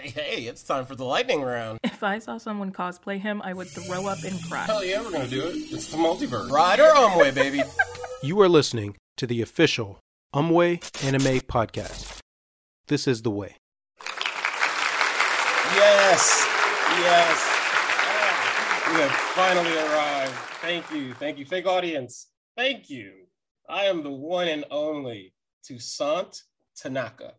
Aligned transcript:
Hey, 0.00 0.08
hey, 0.08 0.42
it's 0.44 0.62
time 0.62 0.86
for 0.86 0.94
the 0.94 1.04
lightning 1.04 1.42
round. 1.42 1.78
If 1.84 2.02
I 2.02 2.20
saw 2.20 2.38
someone 2.38 2.72
cosplay 2.72 3.20
him, 3.20 3.42
I 3.42 3.52
would 3.52 3.68
throw 3.68 4.06
up 4.06 4.24
and 4.24 4.42
cry. 4.44 4.64
Hell 4.64 4.82
yeah, 4.82 5.02
we're 5.02 5.10
gonna 5.12 5.28
do 5.28 5.42
it. 5.48 5.56
It's 5.70 5.88
the 5.88 5.98
multiverse. 5.98 6.50
Ride 6.50 6.80
or 6.80 6.90
Anmwe, 6.94 7.34
baby. 7.34 7.62
You 8.22 8.40
are 8.40 8.48
listening 8.48 8.96
to 9.18 9.26
the 9.26 9.42
official 9.42 9.98
Anmwe 10.34 11.04
Anime 11.04 11.40
Podcast. 11.40 12.18
This 12.86 13.06
is 13.06 13.20
the 13.20 13.30
way. 13.30 13.56
Yes, 15.74 16.46
yes. 17.00 17.38
Ah, 18.08 18.92
we 18.94 19.00
have 19.00 19.10
finally 19.10 19.76
arrived. 19.76 20.32
Thank 20.62 20.90
you, 20.90 21.12
thank 21.14 21.38
you, 21.38 21.44
fake 21.44 21.66
audience. 21.66 22.28
Thank 22.56 22.88
you. 22.88 23.26
I 23.68 23.84
am 23.84 24.02
the 24.02 24.10
one 24.10 24.48
and 24.48 24.64
only 24.70 25.34
Toussaint 25.62 26.42
Tanaka, 26.74 27.34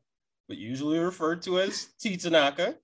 but 0.52 0.58
usually 0.58 1.00
referred 1.00 1.42
to 1.42 1.62
as 1.62 1.88
T 1.98 2.18
Tanaka, 2.18 2.76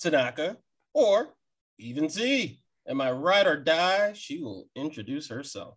Tanaka, 0.00 0.56
or 0.94 1.34
even 1.78 2.08
T. 2.08 2.62
Am 2.88 3.02
I 3.02 3.12
right 3.12 3.46
or 3.46 3.58
die? 3.58 4.14
She 4.14 4.42
will 4.42 4.68
introduce 4.74 5.28
herself. 5.28 5.76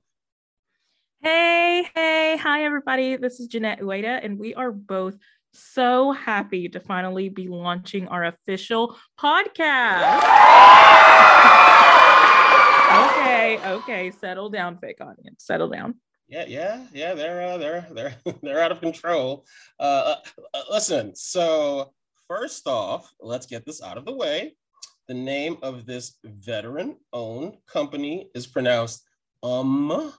Hey, 1.20 1.86
hey, 1.94 2.38
hi, 2.38 2.64
everybody. 2.64 3.18
This 3.18 3.42
is 3.42 3.48
Jeanette 3.48 3.82
Ueda, 3.82 4.24
and 4.24 4.40
we 4.40 4.56
are 4.56 4.72
both 4.72 5.18
so 5.52 6.14
happy 6.14 6.70
to 6.70 6.80
finally 6.80 7.28
be 7.28 7.50
launching 7.50 8.08
our 8.08 8.24
official 8.24 8.98
podcast. 9.20 10.24
okay, 13.10 13.60
okay, 13.70 14.12
settle 14.12 14.50
down, 14.50 14.78
fake 14.78 15.02
audience, 15.02 15.44
settle 15.44 15.68
down. 15.68 15.96
Yeah, 16.34 16.46
yeah, 16.48 16.86
yeah. 16.92 17.14
They're 17.14 17.44
uh, 17.44 17.58
they're 17.58 17.88
they're 17.92 18.16
they're 18.42 18.60
out 18.60 18.72
of 18.72 18.82
control. 18.82 19.46
Uh, 19.80 20.16
uh, 20.56 20.64
listen. 20.72 21.16
So 21.16 21.94
first 22.28 22.66
off, 22.66 23.14
let's 23.22 23.46
get 23.46 23.68
this 23.68 23.84
out 23.84 24.00
of 24.00 24.06
the 24.06 24.16
way. 24.16 24.56
The 25.08 25.14
name 25.14 25.58
of 25.62 25.86
this 25.86 26.18
veteran-owned 26.24 27.58
company 27.68 28.32
is 28.34 28.48
pronounced 28.48 29.04
Um 29.44 30.12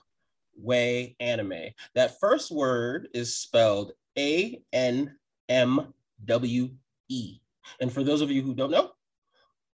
Way 0.57 1.17
Anime. 1.19 1.73
That 1.95 2.17
first 2.21 2.49
word 2.49 3.09
is 3.13 3.35
spelled 3.35 3.91
A 4.17 4.63
N 4.71 5.17
M 5.49 5.93
W 6.23 6.69
E. 7.09 7.39
And 7.81 7.91
for 7.91 8.05
those 8.05 8.21
of 8.21 8.31
you 8.31 8.41
who 8.41 8.53
don't 8.55 8.71
know, 8.71 8.91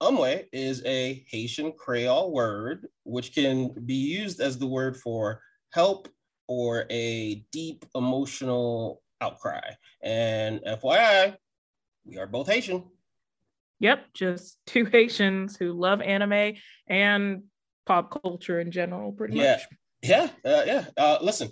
Anmwe 0.04 0.46
is 0.54 0.86
a 0.86 1.26
Haitian 1.32 1.72
Creole 1.72 2.32
word 2.32 2.90
which 3.06 3.34
can 3.34 3.70
be 3.88 3.96
used 3.96 4.40
as 4.40 4.60
the 4.60 4.68
word 4.68 4.96
for 4.98 5.42
help 5.72 6.08
or 6.48 6.86
a 6.90 7.44
deep 7.52 7.86
emotional 7.96 9.02
outcry. 9.22 9.62
And 10.02 10.62
FYI, 10.66 11.36
we 12.06 12.18
are 12.18 12.28
both 12.28 12.48
Haitian. 12.48 12.84
Yep, 13.80 14.14
just 14.14 14.58
two 14.66 14.86
Haitians 14.92 15.56
who 15.58 15.74
love 15.74 16.02
anime 16.02 16.56
and 16.88 17.44
pop 17.86 18.22
culture 18.22 18.60
in 18.60 18.72
general, 18.72 19.12
pretty 19.12 19.36
Yeah. 19.36 19.52
much. 19.58 19.68
Yeah, 20.02 20.30
uh, 20.46 20.64
yeah. 20.66 20.86
Uh, 20.96 21.18
listen, 21.22 21.50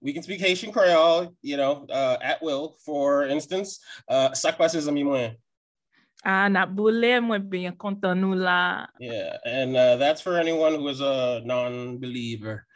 we 0.00 0.12
can 0.12 0.22
speak 0.22 0.40
Haitian 0.40 0.70
Creole, 0.72 1.34
you 1.42 1.56
know, 1.56 1.86
uh, 1.90 2.18
at 2.22 2.42
will. 2.42 2.76
For 2.84 3.24
instance, 3.24 3.80
uh, 4.08 4.32
"Sak 4.34 4.58
passe, 4.58 4.76
zami 4.76 5.02
mwen?" 5.02 5.34
Ah, 6.24 6.48
na 6.48 6.66
boule 6.66 7.20
mwen 7.20 7.48
bien 7.48 7.72
content 7.76 8.36
la. 8.36 8.86
Yeah, 9.00 9.36
and 9.44 9.76
uh, 9.76 9.96
that's 9.96 10.20
for 10.20 10.36
anyone 10.36 10.74
who 10.74 10.88
is 10.88 11.00
a 11.00 11.40
non-believer. 11.44 12.66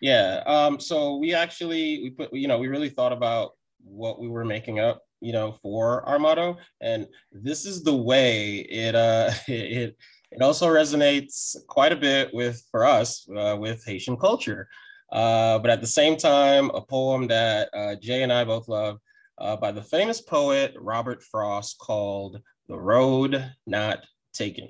Yeah. 0.00 0.42
Um, 0.46 0.80
so 0.80 1.16
we 1.16 1.34
actually 1.34 2.00
we 2.02 2.10
put 2.10 2.32
you 2.32 2.48
know 2.48 2.58
we 2.58 2.68
really 2.68 2.90
thought 2.90 3.12
about 3.12 3.52
what 3.82 4.20
we 4.20 4.28
were 4.28 4.44
making 4.44 4.80
up 4.80 5.02
you 5.20 5.32
know 5.32 5.52
for 5.62 6.02
our 6.08 6.18
motto 6.18 6.56
and 6.80 7.06
this 7.32 7.64
is 7.64 7.82
the 7.82 7.94
way 7.94 8.56
it 8.58 8.94
uh 8.94 9.30
it 9.48 9.96
it 10.30 10.42
also 10.42 10.68
resonates 10.68 11.56
quite 11.66 11.92
a 11.92 11.96
bit 11.96 12.32
with 12.34 12.62
for 12.70 12.84
us 12.84 13.28
uh, 13.36 13.56
with 13.58 13.84
Haitian 13.84 14.16
culture. 14.16 14.68
Uh, 15.12 15.58
but 15.58 15.70
at 15.70 15.80
the 15.80 15.86
same 15.86 16.16
time, 16.16 16.70
a 16.70 16.80
poem 16.80 17.28
that 17.28 17.68
uh, 17.72 17.94
Jay 17.94 18.22
and 18.22 18.32
I 18.32 18.44
both 18.44 18.68
love 18.68 18.98
uh, 19.38 19.56
by 19.56 19.70
the 19.70 19.82
famous 19.82 20.20
poet 20.20 20.74
Robert 20.78 21.22
Frost 21.22 21.78
called 21.78 22.42
"The 22.68 22.78
Road 22.78 23.52
Not 23.66 24.04
Taken." 24.32 24.68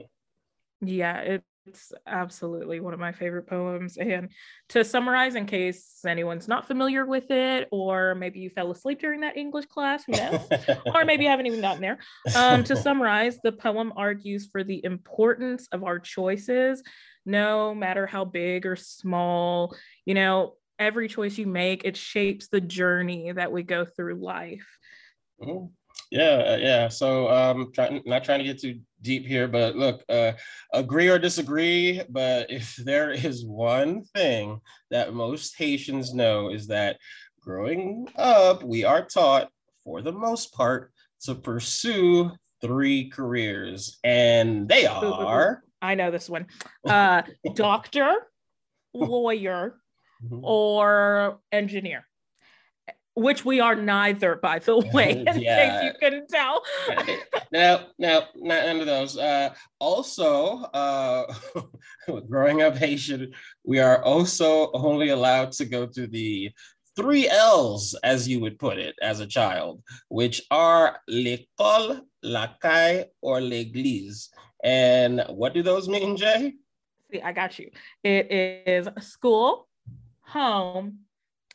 Yeah, 0.83 1.39
it's 1.67 1.93
absolutely 2.07 2.81
one 2.81 2.95
of 2.95 3.01
my 3.01 3.13
favorite 3.13 3.47
poems. 3.47 3.97
And 3.97 4.31
to 4.71 4.85
summarize, 4.85 5.35
in 5.35 5.47
case 5.47 6.01
anyone's 6.07 6.49
not 6.49 6.67
familiar 6.67 7.05
with 7.05 7.31
it, 7.31 7.69
or 7.71 8.15
maybe 8.15 8.41
you 8.41 8.51
fell 8.51 8.71
asleep 8.71 9.01
during 9.01 9.21
that 9.21 9.37
English 9.37 9.67
class, 9.67 10.05
who 10.05 10.13
knows? 10.13 10.41
or 10.95 11.05
maybe 11.05 11.25
you 11.25 11.31
haven't 11.31 11.47
even 11.47 11.61
gotten 11.61 11.81
there. 11.81 11.99
Um, 12.35 12.63
to 12.65 12.77
summarize, 12.83 13.39
the 13.43 13.53
poem 13.53 13.93
argues 13.97 14.49
for 14.51 14.63
the 14.63 14.85
importance 14.85 15.69
of 15.73 15.83
our 15.83 15.99
choices, 15.99 16.83
no 17.25 17.75
matter 17.75 18.07
how 18.07 18.25
big 18.25 18.65
or 18.67 18.77
small. 18.77 19.77
You 20.05 20.15
know, 20.15 20.55
every 20.79 21.09
choice 21.09 21.37
you 21.37 21.47
make, 21.47 21.85
it 21.85 21.97
shapes 21.97 22.49
the 22.49 22.61
journey 22.61 23.33
that 23.33 23.51
we 23.51 23.63
go 23.63 23.85
through 23.85 24.17
life. 24.17 24.67
Mhm. 25.41 25.71
Yeah, 26.11 26.45
uh, 26.53 26.57
yeah. 26.61 26.89
So 26.89 27.29
um 27.29 27.73
trying 27.73 28.03
not 28.07 28.25
trying 28.25 28.39
to 28.39 28.45
get 28.45 28.61
too 28.61 28.81
deep 29.03 29.27
here, 29.27 29.49
but 29.49 29.77
look, 29.77 30.03
uh 30.09 30.33
agree 30.73 31.09
or 31.09 31.19
disagree, 31.19 32.03
but 32.09 32.51
if 32.51 32.77
there 32.77 33.11
is 33.11 33.45
one 33.45 34.05
thing 34.15 34.61
that 34.91 35.15
most 35.15 35.57
Haitians 35.57 36.15
know 36.15 36.51
is 36.51 36.67
that 36.69 36.99
growing 37.41 38.09
up, 38.17 38.63
we 38.63 38.85
are 38.85 39.05
taught 39.05 39.51
for 39.85 40.03
the 40.03 40.13
most 40.13 40.53
part 40.53 40.93
to 41.23 41.35
pursue 41.35 42.31
three 42.61 43.09
careers, 43.11 43.99
and 44.05 44.69
they 44.69 44.87
are 44.87 45.63
I 45.83 45.95
know 45.95 46.11
this 46.11 46.29
one 46.31 46.47
uh, 46.89 47.23
doctor, 47.55 48.15
lawyer, 48.95 49.77
Mhm. 50.25 50.41
or 50.43 51.41
engineer, 51.53 52.07
which 53.17 53.45
we 53.47 53.61
are 53.61 53.75
neither, 53.75 54.37
by 54.37 54.59
the 54.59 54.77
way, 54.93 55.13
in 55.27 55.41
Yeah. 55.41 55.57
case 55.81 55.85
you 55.85 55.93
couldn't 55.99 56.29
tell. 56.29 56.63
no, 57.51 57.81
no, 57.99 58.21
not 58.37 58.67
none 58.67 58.81
of 58.81 58.87
those. 58.87 59.17
Uh, 59.17 59.53
also, 59.81 60.63
uh, 60.75 61.25
growing 62.29 62.63
up 62.63 62.77
Haitian, 62.77 63.33
we 63.65 63.79
are 63.81 64.03
also 64.05 64.71
only 64.73 65.09
allowed 65.09 65.53
to 65.53 65.65
go 65.65 65.87
to 65.87 66.07
the 66.07 66.51
three 66.95 67.29
L's, 67.29 67.95
as 68.05 68.29
you 68.29 68.41
would 68.41 68.59
put 68.59 68.79
it, 68.79 68.95
as 69.03 69.21
a 69.21 69.27
child, 69.27 69.83
which 70.09 70.43
are 70.51 70.99
l'école, 71.09 72.01
la 72.23 72.49
caille, 72.63 73.07
or 73.23 73.41
l'église. 73.41 74.29
And 74.63 75.25
what 75.31 75.55
do 75.55 75.63
those 75.63 75.89
mean, 75.89 76.17
Jay? 76.17 76.55
See, 77.11 77.23
I 77.23 77.33
got 77.33 77.59
you. 77.59 77.71
It 78.03 78.31
is 78.67 78.89
school, 79.01 79.69
home, 80.23 81.01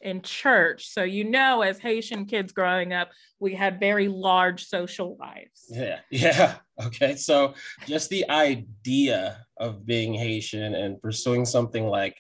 and 0.04 0.24
church. 0.24 0.88
So, 0.90 1.04
you 1.04 1.24
know, 1.24 1.62
as 1.62 1.80
Haitian 1.80 2.26
kids 2.26 2.52
growing 2.52 2.94
up, 2.94 3.12
we 3.40 3.54
had 3.56 3.80
very 3.80 4.08
large 4.08 4.66
social 4.66 5.18
lives. 5.20 5.66
Yeah, 5.70 6.00
yeah. 6.12 6.56
Okay, 6.84 7.16
so 7.16 7.54
just 7.86 8.10
the 8.10 8.30
idea 8.30 9.46
of 9.58 9.86
being 9.86 10.14
Haitian 10.14 10.76
and 10.76 11.02
pursuing 11.02 11.46
something 11.46 11.86
like 11.86 12.18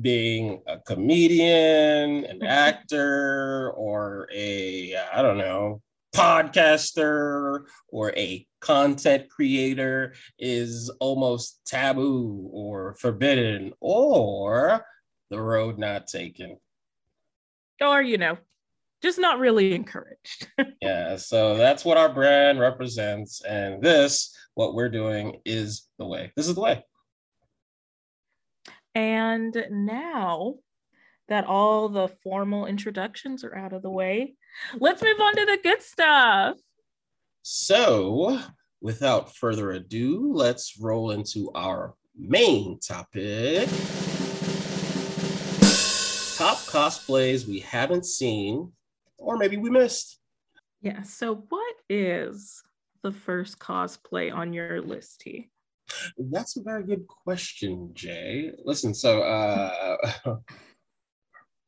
being 0.00 0.62
a 0.66 0.78
comedian, 0.78 2.24
an 2.24 2.42
actor, 2.46 3.72
or 3.76 4.28
a, 4.32 4.94
I 5.12 5.22
don't 5.22 5.38
know, 5.38 5.82
podcaster 6.14 7.64
or 7.88 8.12
a 8.16 8.46
content 8.60 9.28
creator 9.28 10.14
is 10.38 10.90
almost 11.00 11.60
taboo 11.66 12.48
or 12.52 12.94
forbidden 12.98 13.72
or 13.80 14.84
the 15.30 15.40
road 15.40 15.78
not 15.78 16.06
taken. 16.06 16.56
Or 17.80 18.02
you 18.02 18.18
know, 18.18 18.38
just 19.02 19.18
not 19.18 19.38
really 19.38 19.74
encouraged. 19.74 20.48
yeah, 20.82 21.16
so 21.16 21.56
that's 21.56 21.84
what 21.84 21.96
our 21.96 22.12
brand 22.12 22.58
represents. 22.58 23.42
And 23.42 23.82
this, 23.82 24.34
what 24.54 24.74
we're 24.74 24.88
doing, 24.88 25.40
is 25.44 25.88
the 25.98 26.06
way. 26.06 26.32
This 26.36 26.48
is 26.48 26.54
the 26.54 26.60
way. 26.60 26.84
And 28.94 29.56
now 29.70 30.56
that 31.28 31.44
all 31.44 31.88
the 31.88 32.08
formal 32.22 32.66
introductions 32.66 33.44
are 33.44 33.54
out 33.54 33.72
of 33.72 33.82
the 33.82 33.90
way, 33.90 34.34
let's 34.78 35.02
move 35.02 35.20
on 35.20 35.36
to 35.36 35.46
the 35.46 35.58
good 35.62 35.82
stuff. 35.82 36.56
So, 37.42 38.40
without 38.80 39.36
further 39.36 39.70
ado, 39.70 40.32
let's 40.34 40.78
roll 40.80 41.12
into 41.12 41.50
our 41.54 41.94
main 42.16 42.80
topic 42.80 43.68
top 43.68 44.07
cosplays 46.68 47.46
we 47.46 47.60
haven't 47.60 48.06
seen 48.06 48.72
or 49.18 49.36
maybe 49.36 49.56
we 49.56 49.70
missed. 49.70 50.20
Yeah. 50.80 51.02
So, 51.02 51.44
what 51.48 51.74
is 51.88 52.62
the 53.02 53.12
first 53.12 53.58
cosplay 53.58 54.32
on 54.32 54.52
your 54.52 54.80
list, 54.80 55.20
T? 55.20 55.50
That's 56.18 56.56
a 56.56 56.62
very 56.62 56.84
good 56.84 57.06
question, 57.06 57.90
Jay. 57.94 58.52
Listen, 58.64 58.94
so 58.94 59.22
uh, 59.22 59.96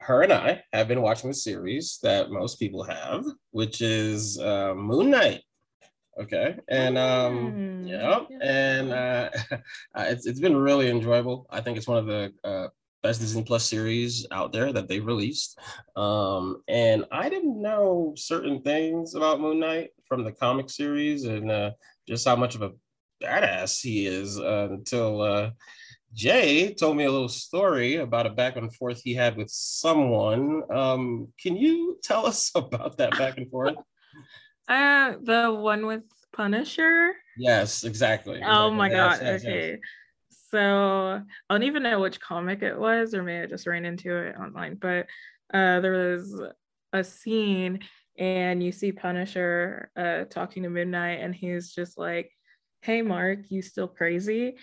her 0.01 0.23
and 0.23 0.33
I 0.33 0.63
have 0.73 0.89
been 0.89 1.03
watching 1.03 1.31
the 1.31 1.35
series 1.35 1.99
that 2.03 2.31
most 2.31 2.59
people 2.59 2.83
have, 2.85 3.25
which 3.51 3.81
is 3.81 4.39
uh, 4.39 4.75
Moon 4.75 5.11
Knight. 5.11 5.43
Okay, 6.21 6.57
and 6.69 6.99
um, 6.99 7.55
mm, 7.55 7.89
yeah, 7.89 8.21
and 8.43 8.93
uh, 8.93 9.31
it's 9.97 10.27
it's 10.27 10.41
been 10.41 10.57
really 10.57 10.91
enjoyable. 10.91 11.47
I 11.49 11.61
think 11.61 11.79
it's 11.79 11.89
one 11.89 11.99
of 11.99 12.07
the 12.07 12.33
uh, 12.45 12.69
best 13.03 13.21
Disney 13.21 13.43
Plus 13.43 13.69
series 13.69 14.27
out 14.31 14.53
there 14.53 14.73
that 14.73 14.89
they 14.89 15.01
released. 15.01 15.59
Um, 15.97 16.63
and 16.69 17.05
I 17.11 17.29
didn't 17.29 17.61
know 17.61 18.13
certain 18.17 18.63
things 18.63 19.15
about 19.15 19.41
Moon 19.41 19.61
Knight 19.61 19.91
from 20.07 20.25
the 20.25 20.33
comic 20.33 20.71
series 20.71 21.25
and 21.25 21.51
uh, 21.51 21.71
just 22.07 22.27
how 22.27 22.37
much 22.37 22.55
of 22.55 22.63
a 22.63 22.73
badass 23.23 23.81
he 23.81 24.07
is 24.07 24.39
uh, 24.39 24.69
until 24.71 25.23
uh, 25.23 25.51
Jay 26.13 26.75
told 26.75 26.97
me 26.97 27.05
a 27.05 27.11
little 27.11 27.29
story 27.29 27.97
about 27.97 28.27
a 28.27 28.31
back 28.31 28.57
and 28.57 28.75
forth 28.75 29.01
he 29.03 29.15
had 29.15 29.37
with 29.37 29.51
someone. 29.51 30.63
Um, 30.71 31.29
can 31.41 31.57
you 31.57 31.99
tell 32.03 32.27
us 32.27 32.51
about 32.55 32.99
that 32.99 33.17
back 33.17 33.39
and 33.39 33.51
forth? 33.51 33.77
Uh, 34.69 35.17
the 35.25 35.53
one 35.53 35.85
with 35.85 36.05
Punisher. 36.33 37.13
Yes, 37.37 37.83
exactly. 37.83 38.35
Oh 38.37 38.69
exactly. 38.69 38.77
my 38.77 38.89
yes, 38.89 39.19
god. 39.19 39.25
Yes, 39.27 39.45
okay. 39.45 39.69
Yes. 39.71 39.79
So 40.51 41.23
I 41.49 41.55
don't 41.55 41.63
even 41.63 41.83
know 41.85 42.01
which 42.01 42.21
comic 42.21 42.63
it 42.63 42.79
was, 42.79 43.15
or 43.15 43.23
maybe 43.23 43.45
I 43.45 43.47
just 43.47 43.67
ran 43.67 43.85
into 43.85 44.17
it 44.17 44.37
online. 44.37 44.75
But 44.75 45.07
uh, 45.55 45.81
there 45.81 45.93
was 45.93 46.41
a 46.93 47.05
scene, 47.05 47.81
and 48.19 48.63
you 48.63 48.73
see 48.73 48.91
Punisher 48.93 49.91
uh, 49.97 50.25
talking 50.25 50.65
to 50.65 50.69
Moon 50.71 50.91
Knight, 50.91 51.21
and 51.21 51.35
he's 51.35 51.73
just 51.73 51.97
like, 51.97 52.33
"Hey, 52.83 53.03
Mark, 53.03 53.51
you 53.51 53.63
still 53.63 53.89
crazy?" 53.89 54.57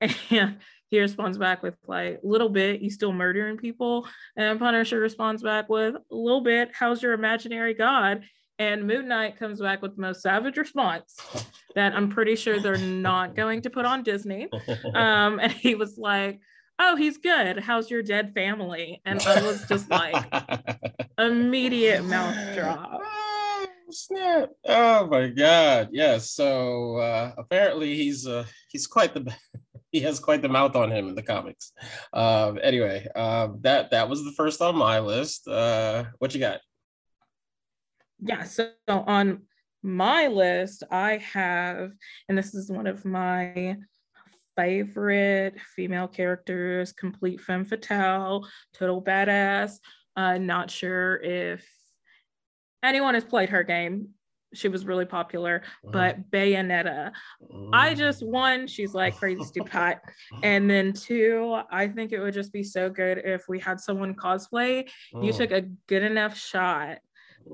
And 0.30 0.56
he 0.88 0.98
responds 1.00 1.38
back 1.38 1.62
with 1.62 1.74
like, 1.86 2.20
a 2.22 2.26
"Little 2.26 2.48
bit, 2.48 2.80
you 2.80 2.90
still 2.90 3.12
murdering 3.12 3.56
people?" 3.56 4.06
And 4.36 4.58
Punisher 4.58 5.00
responds 5.00 5.42
back 5.42 5.68
with, 5.68 5.94
"A 5.94 6.14
little 6.14 6.42
bit. 6.42 6.70
How's 6.74 7.02
your 7.02 7.14
imaginary 7.14 7.74
god?" 7.74 8.24
And 8.60 8.86
Moon 8.86 9.08
Knight 9.08 9.38
comes 9.38 9.58
back 9.58 9.80
with 9.80 9.96
the 9.96 10.02
most 10.02 10.20
savage 10.20 10.58
response 10.58 11.16
that 11.74 11.94
I'm 11.94 12.10
pretty 12.10 12.36
sure 12.36 12.60
they're 12.60 12.76
not 12.76 13.34
going 13.34 13.62
to 13.62 13.70
put 13.70 13.86
on 13.86 14.02
Disney. 14.02 14.48
Um, 14.94 15.40
and 15.40 15.50
he 15.50 15.74
was 15.74 15.96
like, 15.96 16.40
Oh, 16.78 16.94
he's 16.96 17.16
good. 17.16 17.58
How's 17.58 17.90
your 17.90 18.02
dead 18.02 18.32
family? 18.34 19.00
And 19.04 19.20
I 19.22 19.42
was 19.42 19.64
just 19.66 19.90
like, 19.90 20.14
immediate 21.18 22.04
mouth 22.04 22.54
drop. 22.54 23.00
Oh, 23.02 23.66
snap. 23.90 24.50
Oh 24.66 25.06
my 25.06 25.28
God. 25.28 25.88
Yes. 25.92 25.92
Yeah, 25.92 26.18
so 26.18 26.96
uh, 26.96 27.32
apparently 27.38 27.96
he's 27.96 28.26
uh, 28.26 28.44
he's 28.68 28.86
quite 28.86 29.14
the 29.14 29.34
he 29.92 30.00
has 30.00 30.20
quite 30.20 30.42
the 30.42 30.48
mouth 30.48 30.76
on 30.76 30.90
him 30.90 31.08
in 31.08 31.14
the 31.14 31.22
comics. 31.22 31.72
Uh, 32.12 32.54
anyway, 32.62 33.06
uh, 33.14 33.48
that 33.60 33.90
that 33.90 34.08
was 34.08 34.24
the 34.24 34.32
first 34.32 34.60
on 34.60 34.76
my 34.76 35.00
list. 35.00 35.48
Uh, 35.48 36.04
what 36.18 36.34
you 36.34 36.40
got? 36.40 36.60
Yeah, 38.22 38.44
so 38.44 38.70
on 38.88 39.42
my 39.82 40.26
list, 40.26 40.82
I 40.90 41.18
have, 41.18 41.92
and 42.28 42.36
this 42.36 42.54
is 42.54 42.70
one 42.70 42.86
of 42.86 43.04
my 43.04 43.76
favorite 44.56 45.58
female 45.74 46.08
characters, 46.08 46.92
complete 46.92 47.40
femme 47.40 47.64
fatale, 47.64 48.46
total 48.74 49.02
badass. 49.02 49.78
Uh, 50.16 50.38
not 50.38 50.70
sure 50.70 51.16
if 51.22 51.66
anyone 52.82 53.14
has 53.14 53.24
played 53.24 53.48
her 53.50 53.62
game. 53.62 54.08
She 54.52 54.66
was 54.66 54.84
really 54.84 55.04
popular, 55.04 55.62
uh-huh. 55.64 55.92
but 55.92 56.30
Bayonetta. 56.30 57.12
I 57.72 57.94
just 57.94 58.22
mm. 58.22 58.30
one, 58.32 58.66
she's 58.66 58.94
like 58.94 59.16
crazy 59.16 59.44
stupid 59.44 59.70
hot, 59.70 59.98
and 60.42 60.68
then 60.68 60.92
two, 60.92 61.56
I 61.70 61.86
think 61.86 62.10
it 62.10 62.18
would 62.18 62.34
just 62.34 62.52
be 62.52 62.64
so 62.64 62.90
good 62.90 63.18
if 63.18 63.48
we 63.48 63.60
had 63.60 63.78
someone 63.78 64.12
cosplay. 64.12 64.88
You 65.12 65.32
mm. 65.32 65.36
took 65.36 65.52
a 65.52 65.68
good 65.86 66.02
enough 66.02 66.36
shot 66.36 66.98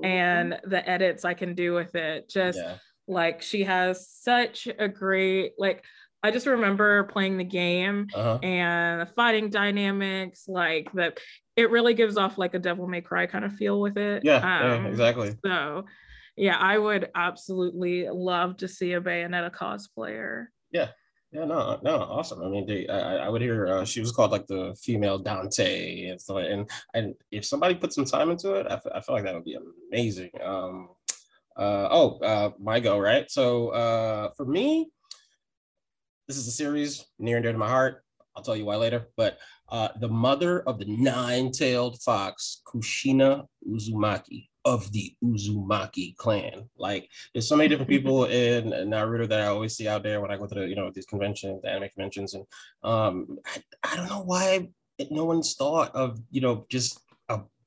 and 0.03 0.59
the 0.63 0.87
edits 0.87 1.25
I 1.25 1.33
can 1.33 1.55
do 1.55 1.73
with 1.73 1.95
it. 1.95 2.29
Just 2.29 2.59
yeah. 2.59 2.77
like 3.07 3.41
she 3.41 3.63
has 3.63 4.09
such 4.09 4.67
a 4.79 4.87
great 4.87 5.53
like 5.57 5.83
I 6.23 6.31
just 6.31 6.47
remember 6.47 7.03
playing 7.05 7.37
the 7.37 7.43
game 7.43 8.07
uh-huh. 8.13 8.39
and 8.41 9.01
the 9.01 9.05
fighting 9.13 9.49
dynamics, 9.49 10.45
like 10.47 10.91
that 10.93 11.19
it 11.55 11.69
really 11.69 11.93
gives 11.93 12.17
off 12.17 12.37
like 12.37 12.53
a 12.53 12.59
devil 12.59 12.87
may 12.87 13.01
cry 13.01 13.27
kind 13.27 13.45
of 13.45 13.53
feel 13.53 13.79
with 13.79 13.97
it. 13.97 14.23
Yeah, 14.25 14.37
um, 14.37 14.83
yeah 14.83 14.89
exactly. 14.89 15.33
So 15.45 15.85
yeah, 16.35 16.57
I 16.57 16.77
would 16.77 17.09
absolutely 17.15 18.07
love 18.09 18.57
to 18.57 18.67
see 18.67 18.93
a 18.93 19.01
Bayonetta 19.01 19.51
cosplayer. 19.51 20.47
Yeah, 20.71 20.89
yeah, 21.37 21.45
no, 21.45 21.79
no, 21.83 21.97
awesome. 21.97 22.41
I 22.41 22.49
mean, 22.49 22.65
they, 22.65 22.87
I, 22.87 23.17
I 23.17 23.29
would 23.29 23.43
hear 23.43 23.67
uh, 23.67 23.85
she 23.85 23.99
was 23.99 24.11
called 24.11 24.31
like 24.31 24.47
the 24.47 24.75
female 24.81 25.19
Dante 25.19 26.05
and 26.05 26.19
stuff. 26.19 26.37
And 26.37 26.67
and 26.95 27.13
if 27.31 27.45
somebody 27.45 27.75
put 27.75 27.93
some 27.93 28.05
time 28.05 28.31
into 28.31 28.55
it, 28.55 28.65
I, 28.67 28.81
I 28.95 29.01
feel 29.01 29.13
like 29.13 29.23
that 29.23 29.35
would 29.35 29.45
be 29.45 29.57
amazing. 29.91 30.31
Um, 30.43 30.89
uh, 31.55 31.89
oh, 31.91 32.17
uh, 32.21 32.49
my 32.59 32.79
go 32.79 32.97
right. 32.97 33.29
So 33.29 33.69
uh, 33.69 34.31
for 34.35 34.45
me, 34.45 34.89
this 36.27 36.37
is 36.37 36.47
a 36.47 36.51
series 36.51 37.05
near 37.19 37.37
and 37.37 37.43
dear 37.43 37.51
to 37.51 37.57
my 37.59 37.69
heart. 37.69 38.03
I'll 38.35 38.43
tell 38.43 38.55
you 38.55 38.65
why 38.65 38.77
later. 38.77 39.07
But 39.15 39.37
uh, 39.69 39.89
the 39.99 40.07
mother 40.07 40.61
of 40.61 40.79
the 40.79 40.85
nine-tailed 40.85 42.01
fox, 42.01 42.61
Kushina 42.65 43.45
Uzumaki 43.67 44.47
of 44.67 44.91
the 44.91 45.15
Uzumaki 45.23 46.15
clan. 46.17 46.69
Like 46.77 47.09
there's 47.33 47.47
so 47.47 47.55
many 47.55 47.69
different 47.69 47.89
people 47.89 48.25
in 48.43 48.65
Naruto 48.89 49.27
that 49.29 49.41
I 49.41 49.47
always 49.47 49.75
see 49.75 49.87
out 49.87 50.03
there 50.03 50.19
when 50.19 50.29
I 50.29 50.37
go 50.37 50.45
to 50.45 50.55
the, 50.55 50.67
you 50.67 50.75
know, 50.75 50.91
these 50.93 51.05
conventions, 51.05 51.61
the 51.61 51.69
anime 51.69 51.89
conventions. 51.89 52.33
And 52.33 52.45
um, 52.83 53.39
I, 53.45 53.61
I 53.83 53.95
don't 53.95 54.09
know 54.09 54.23
why 54.23 54.69
no 55.09 55.25
one's 55.25 55.53
thought 55.53 55.95
of, 55.95 56.19
you 56.31 56.41
know, 56.41 56.65
just 56.69 56.99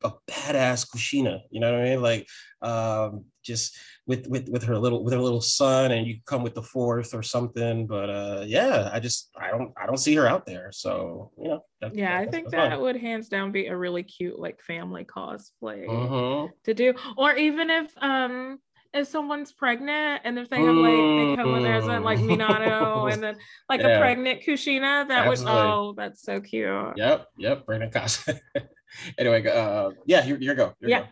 a, 0.02 0.08
a 0.08 0.12
badass 0.28 0.88
Kushina, 0.88 1.40
you 1.50 1.60
know 1.60 1.72
what 1.72 1.80
I 1.80 1.84
mean? 1.84 2.02
Like 2.02 2.26
um, 2.62 3.24
just 3.42 3.76
with 4.06 4.26
with 4.26 4.48
with 4.48 4.62
her 4.64 4.76
little 4.76 5.04
with 5.04 5.12
her 5.12 5.20
little 5.20 5.40
son 5.40 5.92
and 5.92 6.06
you 6.06 6.18
come 6.26 6.42
with 6.42 6.54
the 6.54 6.62
fourth 6.62 7.14
or 7.14 7.22
something 7.22 7.86
but 7.86 8.10
uh 8.10 8.42
yeah 8.46 8.90
i 8.92 9.00
just 9.00 9.30
i 9.40 9.48
don't 9.48 9.72
i 9.80 9.86
don't 9.86 9.98
see 9.98 10.14
her 10.14 10.26
out 10.26 10.44
there 10.46 10.70
so 10.72 11.30
you 11.38 11.48
know 11.48 11.62
yeah 11.92 12.18
i 12.18 12.26
think 12.26 12.50
that 12.50 12.72
fun. 12.72 12.80
would 12.80 12.96
hands 12.96 13.28
down 13.28 13.52
be 13.52 13.66
a 13.66 13.76
really 13.76 14.02
cute 14.02 14.38
like 14.38 14.60
family 14.60 15.04
cosplay 15.04 15.86
mm-hmm. 15.86 16.46
to 16.64 16.74
do 16.74 16.92
or 17.16 17.34
even 17.34 17.70
if 17.70 17.90
um 17.98 18.58
if 18.92 19.06
someone's 19.06 19.52
pregnant 19.52 20.22
and 20.24 20.36
if 20.38 20.48
they 20.48 20.60
have 20.60 20.74
like 20.74 20.90
they 20.90 21.36
come 21.36 21.52
with 21.52 21.62
theirs 21.62 21.84
like 21.84 22.18
Minato 22.18 23.08
and 23.12 23.22
then 23.22 23.36
like 23.68 23.80
yeah. 23.80 23.86
a 23.86 24.00
pregnant 24.00 24.42
Kushina, 24.42 25.06
that 25.06 25.28
Absolutely. 25.28 25.62
would 25.62 25.64
oh 25.64 25.94
that's 25.96 26.22
so 26.22 26.40
cute. 26.40 26.96
Yep, 26.96 27.26
yep, 27.38 27.66
pregnant 27.66 27.92
costume. 27.92 28.40
anyway, 29.18 29.46
uh 29.46 29.90
yeah, 30.06 30.22
here 30.22 30.36
you 30.38 30.54
go. 30.54 30.74
yeah. 30.80 31.00
Go. 31.00 31.06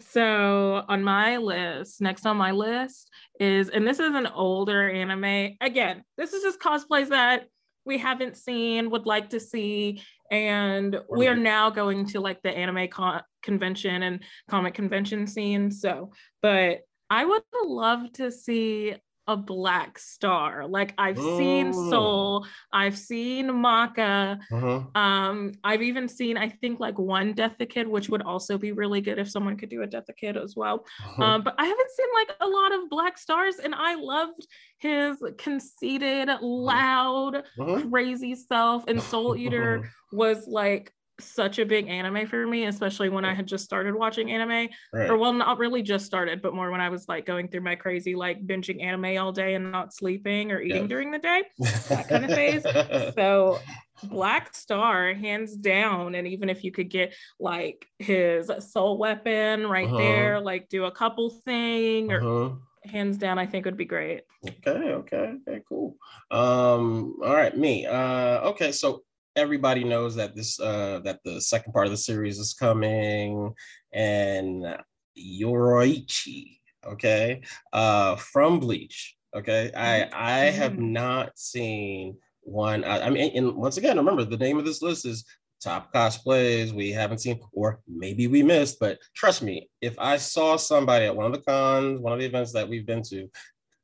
So 0.00 0.84
on 0.88 1.04
my 1.04 1.36
list, 1.36 2.00
next 2.00 2.26
on 2.26 2.36
my 2.36 2.50
list 2.50 3.08
is, 3.38 3.68
and 3.68 3.86
this 3.86 4.00
is 4.00 4.14
an 4.14 4.26
older 4.26 4.90
anime. 4.90 5.56
Again, 5.60 6.02
this 6.16 6.32
is 6.32 6.42
just 6.42 6.60
cosplays 6.60 7.08
that 7.10 7.46
we 7.84 7.98
haven't 7.98 8.36
seen, 8.36 8.90
would 8.90 9.06
like 9.06 9.30
to 9.30 9.40
see, 9.40 10.02
and 10.30 10.98
we 11.08 11.28
are 11.28 11.36
now 11.36 11.70
going 11.70 12.06
to 12.06 12.20
like 12.20 12.42
the 12.42 12.50
anime 12.50 12.88
con- 12.88 13.22
convention 13.42 14.02
and 14.02 14.22
comic 14.48 14.74
convention 14.74 15.26
scene. 15.26 15.70
So, 15.70 16.12
but 16.40 16.80
I 17.10 17.24
would 17.24 17.42
love 17.64 18.12
to 18.14 18.30
see 18.30 18.94
a 19.26 19.36
black 19.36 19.98
star. 19.98 20.66
Like 20.66 20.94
I've 20.98 21.18
oh. 21.18 21.38
seen 21.38 21.72
Soul, 21.72 22.46
I've 22.72 22.96
seen 22.96 23.54
Maka. 23.54 24.38
Uh-huh. 24.50 24.82
Um, 24.94 25.52
I've 25.62 25.82
even 25.82 26.08
seen, 26.08 26.36
I 26.36 26.48
think, 26.48 26.80
like 26.80 26.98
one 26.98 27.32
Death 27.32 27.54
the 27.58 27.66
Kid, 27.66 27.86
which 27.86 28.08
would 28.08 28.22
also 28.22 28.58
be 28.58 28.72
really 28.72 29.00
good 29.00 29.18
if 29.18 29.30
someone 29.30 29.56
could 29.56 29.68
do 29.68 29.82
a 29.82 29.86
Death 29.86 30.06
the 30.06 30.12
Kid 30.12 30.36
as 30.36 30.56
well. 30.56 30.84
Uh-huh. 31.04 31.22
Um, 31.22 31.42
but 31.42 31.54
I 31.58 31.64
haven't 31.64 31.90
seen 31.90 32.06
like 32.14 32.36
a 32.40 32.46
lot 32.46 32.72
of 32.74 32.90
black 32.90 33.18
stars, 33.18 33.56
and 33.56 33.74
I 33.74 33.94
loved 33.94 34.46
his 34.78 35.22
conceited, 35.38 36.28
uh-huh. 36.28 36.44
loud, 36.44 37.36
uh-huh. 37.36 37.82
crazy 37.90 38.34
self. 38.34 38.84
And 38.88 39.00
Soul 39.00 39.36
Eater 39.36 39.90
was 40.12 40.46
like 40.48 40.92
such 41.22 41.58
a 41.58 41.66
big 41.66 41.88
anime 41.88 42.26
for 42.26 42.46
me, 42.46 42.66
especially 42.66 43.08
when 43.08 43.24
I 43.24 43.34
had 43.34 43.46
just 43.46 43.64
started 43.64 43.94
watching 43.94 44.30
anime. 44.30 44.68
Right. 44.92 45.10
Or 45.10 45.16
well, 45.16 45.32
not 45.32 45.58
really 45.58 45.82
just 45.82 46.06
started, 46.06 46.42
but 46.42 46.54
more 46.54 46.70
when 46.70 46.80
I 46.80 46.88
was 46.88 47.08
like 47.08 47.26
going 47.26 47.48
through 47.48 47.62
my 47.62 47.74
crazy 47.76 48.14
like 48.14 48.46
binging 48.46 48.82
anime 48.82 49.18
all 49.22 49.32
day 49.32 49.54
and 49.54 49.72
not 49.72 49.94
sleeping 49.94 50.52
or 50.52 50.60
eating 50.60 50.82
Yeah. 50.82 50.88
during 50.88 51.10
the 51.10 51.18
day. 51.18 51.42
that 51.88 52.08
kind 52.08 52.24
of 52.24 52.30
phase. 52.32 52.66
So 53.14 53.58
Black 54.04 54.54
Star, 54.54 55.14
hands 55.14 55.54
down. 55.56 56.14
And 56.16 56.26
even 56.26 56.48
if 56.48 56.64
you 56.64 56.72
could 56.72 56.90
get 56.90 57.14
like 57.38 57.86
his 57.98 58.50
soul 58.58 58.98
weapon 58.98 59.66
right 59.66 59.86
Uh-huh. 59.86 59.98
there, 59.98 60.40
like 60.40 60.68
do 60.68 60.84
a 60.86 60.90
couple 60.90 61.30
thing 61.44 62.10
or 62.12 62.20
Uh-huh. 62.20 62.54
hands 62.84 63.16
down, 63.18 63.38
I 63.38 63.46
think 63.46 63.64
would 63.64 63.76
be 63.76 63.84
great. 63.84 64.22
Okay, 64.44 64.70
okay, 64.70 65.34
okay, 65.48 65.62
cool. 65.68 65.96
Um, 66.32 67.16
all 67.22 67.32
right, 67.34 67.56
me. 67.56 67.86
Uh, 67.86 68.40
okay, 68.50 68.72
so 68.72 69.04
everybody 69.36 69.84
knows 69.84 70.14
that 70.16 70.34
this 70.36 70.60
uh 70.60 71.00
that 71.04 71.20
the 71.24 71.40
second 71.40 71.72
part 71.72 71.86
of 71.86 71.92
the 71.92 71.96
series 71.96 72.38
is 72.38 72.54
coming, 72.54 73.52
and 73.92 74.76
Yoruichi, 75.18 76.58
okay, 76.86 77.42
uh, 77.72 78.16
from 78.16 78.60
Bleach. 78.60 79.16
Okay, 79.34 79.70
I 79.74 80.08
I 80.12 80.38
have 80.50 80.72
Mhm. 80.72 80.90
not 80.92 81.38
seen 81.38 82.18
one. 82.42 82.84
I, 82.84 83.06
I 83.06 83.10
mean, 83.10 83.32
and 83.36 83.56
once 83.56 83.76
again, 83.76 83.96
remember 83.96 84.24
the 84.24 84.36
name 84.36 84.58
of 84.58 84.64
this 84.64 84.82
list 84.82 85.06
is 85.06 85.24
top 85.62 85.92
cosplays 85.94 86.72
we 86.72 86.90
haven't 86.90 87.18
seen 87.18 87.38
or 87.52 87.80
maybe 87.86 88.26
we 88.26 88.42
missed 88.42 88.80
but 88.80 88.98
trust 89.14 89.42
me 89.42 89.70
if 89.80 89.96
i 90.00 90.16
saw 90.16 90.56
somebody 90.56 91.04
at 91.04 91.14
one 91.14 91.24
of 91.24 91.32
the 91.32 91.40
cons 91.40 92.00
one 92.00 92.12
of 92.12 92.18
the 92.18 92.24
events 92.24 92.52
that 92.52 92.68
we've 92.68 92.84
been 92.84 93.00
to 93.00 93.30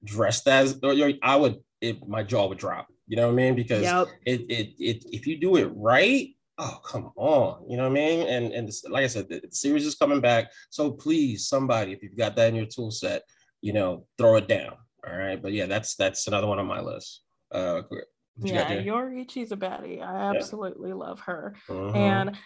dressed 0.04 0.48
as 0.48 0.78
I 1.22 1.36
would 1.36 1.56
it 1.80 2.06
my 2.08 2.22
jaw 2.22 2.48
would 2.48 2.58
drop. 2.58 2.88
You 3.08 3.16
know 3.16 3.26
what 3.26 3.32
I 3.32 3.36
mean? 3.36 3.54
Because 3.56 3.82
Yep. 3.82 4.08
it, 4.26 4.40
it 4.50 4.74
it 4.78 5.04
if 5.10 5.26
you 5.26 5.38
do 5.38 5.56
it 5.56 5.70
right, 5.74 6.28
oh 6.58 6.78
come 6.84 7.10
on, 7.16 7.64
you 7.68 7.76
know 7.76 7.84
what 7.84 7.92
I 7.92 7.94
mean? 7.94 8.26
And 8.28 8.52
and 8.52 8.68
this, 8.68 8.84
like 8.84 9.04
I 9.04 9.08
said, 9.08 9.28
the, 9.28 9.40
the 9.40 9.50
series 9.50 9.86
is 9.86 9.94
coming 9.94 10.20
back. 10.20 10.50
So 10.70 10.90
please, 10.92 11.48
somebody, 11.48 11.92
if 11.92 12.02
you've 12.02 12.16
got 12.16 12.36
that 12.36 12.48
in 12.50 12.54
your 12.54 12.66
tool 12.66 12.90
set, 12.90 13.22
you 13.62 13.72
know, 13.72 14.06
throw 14.18 14.36
it 14.36 14.46
down. 14.46 14.76
All 15.06 15.16
right. 15.16 15.40
But 15.40 15.52
yeah, 15.52 15.66
that's 15.66 15.96
that's 15.96 16.26
another 16.26 16.46
one 16.46 16.58
on 16.58 16.66
my 16.66 16.80
list. 16.80 17.22
Uh 17.50 17.82
what 17.88 18.04
you 18.42 18.52
got 18.52 18.68
Yeah, 18.68 18.74
there? 18.74 18.82
Yoruichi's 18.82 19.52
a 19.52 19.56
baddie. 19.56 20.02
I 20.02 20.30
absolutely 20.36 20.92
love 20.92 21.20
her. 21.20 21.54
Mhm. 21.68 21.96
And 21.96 22.36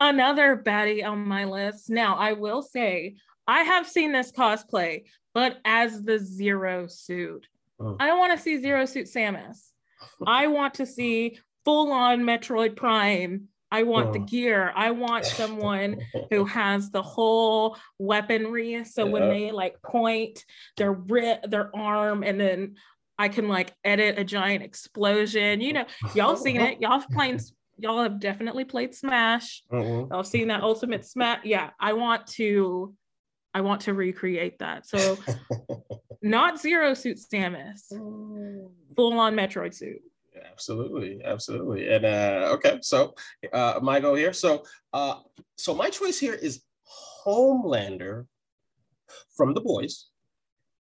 another 0.00 0.56
baddie 0.56 1.04
on 1.06 1.18
my 1.26 1.44
list. 1.44 1.90
Now, 1.90 2.16
I 2.16 2.32
will 2.32 2.62
say, 2.62 3.16
I 3.46 3.62
have 3.64 3.86
seen 3.86 4.12
this 4.12 4.32
cosplay, 4.32 5.04
but 5.34 5.58
as 5.64 6.02
the 6.02 6.18
Zero 6.18 6.86
suit. 6.86 7.46
Mm. 7.78 7.96
I 8.00 8.06
don't 8.06 8.18
want 8.18 8.32
to 8.36 8.42
see 8.42 8.60
Zero 8.60 8.86
Suit 8.86 9.06
Samus. 9.06 9.70
I 10.26 10.46
want 10.46 10.74
to 10.74 10.86
see 10.86 11.38
full 11.64 11.92
on 11.92 12.20
Metroid 12.22 12.76
Prime. 12.76 13.48
I 13.70 13.82
want 13.82 14.12
the 14.12 14.20
Mm. 14.20 14.28
gear. 14.28 14.72
I 14.76 14.92
want 14.92 15.24
someone 15.24 16.00
who 16.30 16.44
has 16.60 16.90
the 16.90 17.02
whole 17.02 17.76
weaponry. 17.98 18.84
So 18.84 19.04
when 19.06 19.28
they 19.28 19.50
like 19.50 19.82
point 19.82 20.44
their 20.76 20.96
their 21.48 21.74
arm 21.76 22.22
and 22.22 22.38
then 22.40 22.76
I 23.18 23.28
can 23.28 23.48
like 23.48 23.74
edit 23.82 24.18
a 24.18 24.24
giant 24.24 24.62
explosion. 24.62 25.60
You 25.60 25.72
know, 25.72 25.84
y'all 26.14 26.36
seen 26.36 26.60
it. 26.60 26.80
Y'all 26.80 27.02
playing 27.12 27.40
y'all 27.78 28.02
have 28.02 28.20
definitely 28.20 28.64
played 28.64 28.94
Smash. 28.94 29.64
Mhm. 29.72 30.10
Y'all 30.10 30.22
seen 30.24 30.48
that 30.48 30.62
ultimate 30.62 31.04
Smash. 31.04 31.40
Yeah, 31.44 31.70
I 31.80 31.94
want 31.94 32.26
to 32.38 32.94
I 33.52 33.62
want 33.62 33.82
to 33.82 33.94
recreate 33.94 34.58
that. 34.60 34.86
So 34.86 35.18
not 36.22 36.60
zero 36.60 36.94
suit 36.94 37.18
Samus, 37.18 37.88
full 38.96 39.18
on 39.18 39.34
Metroid 39.34 39.74
suit. 39.74 40.00
Absolutely, 40.50 41.20
absolutely. 41.24 41.88
And 41.88 42.04
uh 42.04 42.50
okay, 42.54 42.78
so 42.82 43.14
uh 43.52 43.80
my 43.82 44.00
go 44.00 44.14
here. 44.14 44.32
So 44.32 44.64
uh 44.92 45.16
so 45.56 45.74
my 45.74 45.90
choice 45.90 46.18
here 46.18 46.34
is 46.34 46.62
Homelander 47.24 48.26
from 49.36 49.54
the 49.54 49.60
boys. 49.60 50.06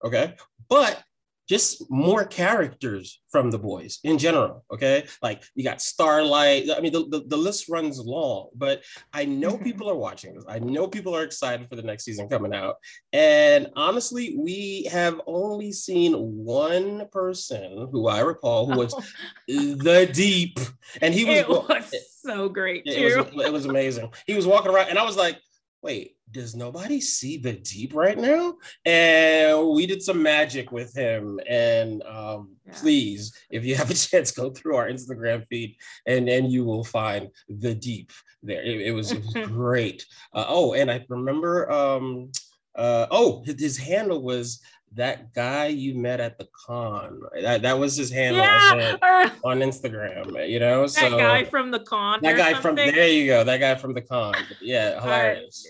Okay, 0.05 0.35
but 0.69 1.03
just 1.50 1.90
more 1.90 2.25
characters 2.25 3.21
from 3.28 3.50
the 3.50 3.59
boys 3.59 3.99
in 4.04 4.19
general. 4.19 4.64
Okay, 4.73 5.04
like 5.21 5.42
you 5.57 5.64
got 5.64 5.83
Starlight. 5.83 6.71
I 6.71 6.80
mean, 6.80 6.92
the, 6.92 7.09
the, 7.09 7.25
the 7.26 7.37
list 7.37 7.69
runs 7.69 7.99
long, 7.99 8.50
but 8.54 8.85
I 9.12 9.25
know 9.25 9.59
people 9.69 9.90
are 9.90 9.97
watching 9.97 10.33
this. 10.37 10.45
I 10.49 10.61
know 10.61 10.87
people 10.87 11.14
are 11.16 11.25
excited 11.25 11.69
for 11.69 11.75
the 11.75 11.83
next 11.83 12.04
season 12.04 12.28
coming 12.28 12.54
out. 12.54 12.76
And 13.12 13.66
honestly, 13.75 14.37
we 14.38 14.88
have 14.92 15.21
only 15.26 15.73
seen 15.73 16.14
one 16.14 17.09
person 17.11 17.88
who 17.90 18.07
I 18.07 18.21
recall 18.21 18.71
who 18.71 18.78
was 18.78 18.95
the 19.49 20.09
deep, 20.12 20.61
and 21.02 21.12
he 21.12 21.25
was. 21.25 21.49
was 21.49 21.92
so 22.23 22.49
great 22.49 22.85
too. 22.85 22.92
it 22.92 23.35
was 23.35 23.47
it 23.47 23.52
was 23.52 23.66
amazing. 23.66 24.12
He 24.25 24.37
was 24.37 24.47
walking 24.47 24.71
around, 24.71 24.88
and 24.88 25.00
I 25.00 25.02
was 25.02 25.16
like, 25.16 25.40
"Wait, 25.83 26.17
does 26.31 26.55
nobody 26.55 27.01
see 27.01 27.37
the 27.37 27.53
deep 27.55 27.95
right 27.95 28.19
now?" 28.19 28.55
And 28.85 29.69
we 29.71 29.87
did 29.87 30.03
some 30.03 30.23
magic 30.23 30.73
with 30.73 30.95
him. 30.95 31.41
And 31.49 32.03
um, 32.05 32.57
Yeah. 32.67 32.75
please, 32.81 33.33
if 33.51 33.65
you 33.65 33.75
have 33.77 33.91
a 33.91 33.95
chance, 34.09 34.31
go 34.31 34.51
through 34.51 34.77
our 34.77 34.89
Instagram 34.89 35.47
feed, 35.49 35.77
and 36.07 36.29
and 36.29 36.51
you 36.51 36.65
will 36.65 36.85
find 36.85 37.29
the 37.49 37.75
deep 37.75 38.13
there. 38.43 38.63
It, 38.63 38.81
it 38.89 38.93
was, 38.93 39.13
it 39.13 39.23
was 39.25 39.35
great. 39.49 40.07
Uh, 40.35 40.45
oh, 40.49 40.75
and 40.75 40.91
I 40.91 41.05
remember. 41.09 41.71
Um, 41.71 42.31
uh, 42.77 43.07
oh, 43.11 43.43
his, 43.45 43.61
his 43.61 43.77
handle 43.77 44.23
was 44.23 44.61
that 44.95 45.33
guy 45.33 45.67
you 45.67 45.95
met 45.95 46.21
at 46.21 46.37
the 46.39 46.49
con. 46.67 47.21
That, 47.41 47.63
that 47.63 47.79
was 47.79 47.97
his 47.97 48.11
handle. 48.11 48.43
Yeah, 48.43 48.99
on 49.45 49.61
Instagram, 49.61 50.49
you 50.49 50.59
know. 50.59 50.83
that 50.83 50.91
so 50.91 51.17
guy 51.17 51.45
from 51.45 51.71
the 51.71 51.81
con. 51.81 52.21
that 52.23 52.37
guy 52.37 52.55
from 52.61 52.75
there 52.75 53.09
you 53.09 53.27
go. 53.27 53.45
That 53.45 53.59
guy 53.59 53.75
from 53.77 53.95
the 53.95 54.03
con. 54.03 54.35
Yeah, 54.61 55.01
hilarious. 55.01 55.67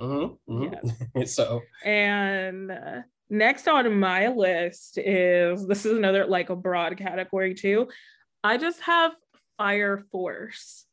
Mhm, 0.00 0.38
mhm. 0.48 1.28
so 1.28 1.62
And 1.84 2.70
uh, 2.70 3.02
next 3.30 3.66
on 3.66 3.98
my 3.98 4.28
list 4.28 4.98
is 4.98 5.66
this 5.66 5.86
is 5.86 5.96
another 5.96 6.26
like 6.26 6.50
a 6.50 6.56
broad 6.56 6.96
category 6.98 7.54
too. 7.54 7.88
I 8.44 8.58
just 8.58 8.80
have 8.82 9.12
Fire 9.56 10.04
Force 10.12 10.84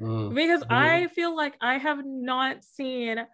mm, 0.00 0.34
because 0.34 0.62
Mhm. 0.64 0.66
I 0.70 1.06
feel 1.08 1.34
like 1.34 1.54
I 1.60 1.78
have 1.78 2.04
not 2.04 2.64
seen 2.64 3.24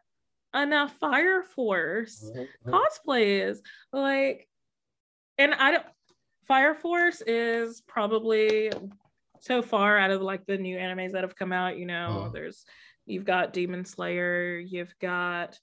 enough 0.55 0.97
Fire 0.99 1.43
Force 1.43 2.25
mhm, 2.35 2.49
mhm. 2.67 2.73
cosplays. 2.73 3.59
Like, 3.93 4.49
and 5.39 5.55
I 5.55 5.73
don't. 5.73 5.87
Fire 6.47 6.75
Force 6.75 7.23
is 7.27 7.81
probably 7.87 8.71
so 9.41 9.63
far 9.63 9.99
out 9.99 10.11
of 10.11 10.23
like 10.23 10.47
the 10.47 10.57
new 10.59 10.77
animes 10.77 11.13
that 11.13 11.23
have 11.23 11.37
come 11.37 11.53
out. 11.53 11.79
You 11.79 11.87
know, 11.87 12.27
Mhm. 12.29 12.33
there's 12.33 12.65
you've 13.07 13.25
got 13.25 13.53
Demon 13.53 13.85
Slayer, 13.85 14.57
you've 14.59 14.95
got. 15.01 15.59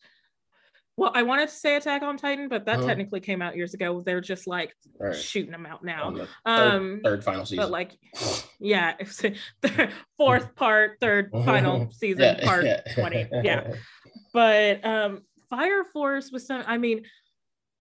Well, 0.97 1.11
I 1.15 1.23
wanted 1.23 1.47
to 1.49 1.55
say 1.55 1.77
Attack 1.77 2.03
on 2.03 2.17
Titan, 2.17 2.47
but 2.49 2.65
that 2.65 2.79
Mhm. 2.79 2.85
technically 2.85 3.21
came 3.21 3.41
out 3.41 3.55
years 3.55 3.73
ago. 3.73 4.01
They're 4.01 4.21
just 4.21 4.45
like 4.45 4.75
right. 4.99 5.15
shooting 5.15 5.51
them 5.51 5.65
out 5.65 5.83
now. 5.83 6.11
The 6.11 6.27
third, 6.45 6.73
Um, 6.75 7.01
third 7.03 7.23
final 7.23 7.45
season. 7.45 7.63
but 7.63 7.71
like, 7.71 7.97
yeah, 8.59 8.95
fourth 10.17 10.53
part, 10.55 10.97
third 10.99 11.31
final 11.45 11.89
season, 11.91 12.37
part 12.43 12.65
twenty. 12.93 13.27
Yeah, 13.31 13.71
but 14.33 14.83
um 14.85 15.21
fire 15.49 15.83
force 15.83 16.31
was 16.31 16.47
some 16.47 16.63
i 16.67 16.77
mean 16.77 17.03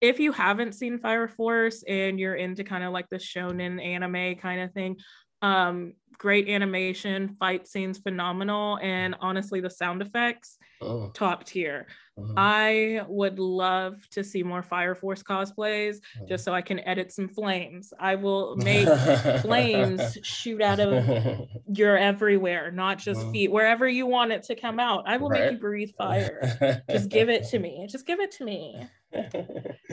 if 0.00 0.18
you 0.18 0.32
haven't 0.32 0.73
seen 0.73 0.99
fire 0.99 1.28
force 1.28 1.85
and 1.87 2.18
you're 2.18 2.35
into 2.35 2.64
kind 2.64 2.85
of 2.85 2.92
like 2.92 3.09
the 3.11 3.16
shonen 3.16 3.85
anime 3.85 4.37
kind 4.37 4.61
of 4.61 4.73
thing 4.73 4.97
um 5.42 5.94
great 6.18 6.49
animation 6.49 7.37
fight 7.38 7.66
scenes 7.66 7.99
phenomenal 7.99 8.78
and 8.82 9.14
honestly 9.20 9.61
the 9.61 9.70
sound 9.70 10.02
effects 10.02 10.59
Oh, 10.80 11.11
top 11.14 11.44
tier. 11.44 11.87
Mhm, 12.18 12.37
i 12.37 13.04
would 13.09 13.38
love 13.38 14.09
to 14.11 14.23
see 14.25 14.42
more 14.42 14.62
fire 14.62 14.94
force 14.94 15.23
cosplays 15.23 15.99
just 16.28 16.44
so 16.44 16.54
i 16.54 16.62
can 16.62 16.78
edit 16.80 17.12
some 17.12 17.28
flames. 17.28 17.92
I 17.99 18.14
will 18.16 18.56
make 18.56 18.99
flames 19.42 20.16
shoot 20.23 20.62
out 20.62 20.80
of 20.80 21.06
your 21.73 21.97
everywhere 21.99 22.70
not 22.73 22.99
just 22.99 23.26
Mhm. 23.26 23.30
feet 23.32 23.50
wherever 23.52 23.88
you 23.88 24.06
want 24.06 24.32
it 24.32 24.42
to 24.44 24.54
come 24.56 24.80
out. 24.80 25.04
I 25.09 25.16
will 25.18 25.30
make 25.30 25.50
you 25.50 25.59
breathe 25.59 25.90
fire. 25.99 26.52
Just 26.90 27.09
give 27.11 27.28
it 27.28 27.44
to 27.50 27.59
me. 27.59 27.87
Just 27.88 28.06
give 28.06 28.20
it 28.20 28.32
to 28.32 28.44
me. 28.44 28.88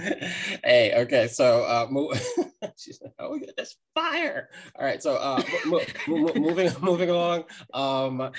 hey, 0.64 0.94
okay, 0.96 1.28
so 1.28 1.64
uh, 1.64 1.88
move. 1.90 2.22
She's 2.78 3.02
like, 3.02 3.14
oh, 3.20 3.36
yeah, 3.36 3.52
that's 3.58 3.76
fire. 3.96 4.50
All 4.78 4.86
right, 4.86 5.02
so 5.02 5.16
uh, 5.16 5.42
mo- 5.66 5.82
mo- 6.08 6.18
mo- 6.18 6.34
moving 6.36 6.72
moving 6.82 7.10
along. 7.10 7.46
Um, 7.74 8.32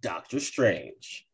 Doctor 0.00 0.38
Strange, 0.38 1.26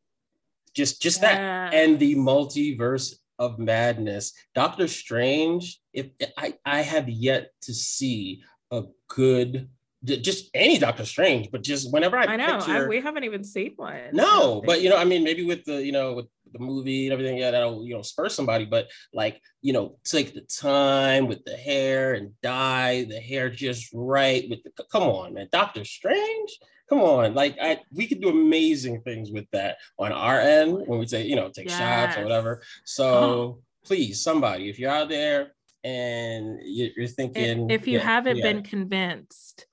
just 0.74 1.02
just 1.02 1.20
that, 1.22 1.74
and 1.74 1.98
the 1.98 2.14
multiverse 2.14 3.14
of 3.38 3.58
madness. 3.58 4.32
Doctor 4.54 4.86
Strange. 4.86 5.80
If 5.92 6.06
I 6.38 6.54
I 6.64 6.82
have 6.82 7.08
yet 7.08 7.50
to 7.62 7.74
see 7.74 8.42
a 8.70 8.84
good. 9.08 9.68
Just 10.04 10.50
any 10.52 10.76
Doctor 10.76 11.06
Strange, 11.06 11.50
but 11.50 11.62
just 11.62 11.90
whenever 11.90 12.18
I, 12.18 12.24
I 12.24 12.36
know 12.36 12.58
picture, 12.58 12.84
I, 12.84 12.86
we 12.86 13.00
haven't 13.00 13.24
even 13.24 13.42
seen 13.42 13.72
one. 13.76 14.10
No, 14.12 14.62
but 14.66 14.82
you 14.82 14.90
know, 14.90 14.98
I 14.98 15.04
mean, 15.04 15.24
maybe 15.24 15.46
with 15.46 15.64
the 15.64 15.82
you 15.82 15.92
know 15.92 16.12
with 16.12 16.26
the 16.54 16.64
movie 16.64 17.06
and 17.06 17.12
everything, 17.12 17.36
yeah, 17.36 17.50
that'll 17.50 17.84
you 17.86 17.94
know 17.94 18.02
spur 18.02 18.28
somebody. 18.28 18.64
But 18.64 18.88
like 19.12 19.40
you 19.60 19.72
know, 19.72 19.98
take 20.04 20.34
the 20.34 20.42
time 20.42 21.26
with 21.26 21.44
the 21.44 21.56
hair 21.56 22.14
and 22.14 22.32
dye 22.42 23.04
the 23.04 23.20
hair 23.20 23.50
just 23.50 23.90
right. 23.92 24.48
With 24.48 24.62
the 24.62 24.84
come 24.90 25.02
on, 25.02 25.34
man, 25.34 25.48
Doctor 25.52 25.84
Strange. 25.84 26.58
Come 26.88 27.00
on, 27.00 27.34
like 27.34 27.56
I, 27.60 27.80
we 27.92 28.06
could 28.06 28.20
do 28.20 28.28
amazing 28.28 29.00
things 29.02 29.30
with 29.30 29.46
that 29.52 29.78
on 29.98 30.12
our 30.12 30.38
end 30.38 30.86
when 30.86 30.98
we 30.98 31.06
say, 31.06 31.24
you 31.24 31.34
know, 31.34 31.48
take 31.48 31.68
yes. 31.68 31.78
shots 31.78 32.18
or 32.18 32.22
whatever. 32.22 32.62
So 32.84 33.60
please, 33.84 34.22
somebody, 34.22 34.68
if 34.68 34.78
you're 34.78 34.90
out 34.90 35.08
there 35.08 35.54
and 35.82 36.58
you're 36.62 37.08
thinking, 37.08 37.70
if 37.70 37.86
you 37.86 37.98
yeah, 37.98 38.04
haven't 38.04 38.36
yeah. 38.36 38.44
been 38.44 38.62
convinced, 38.62 39.66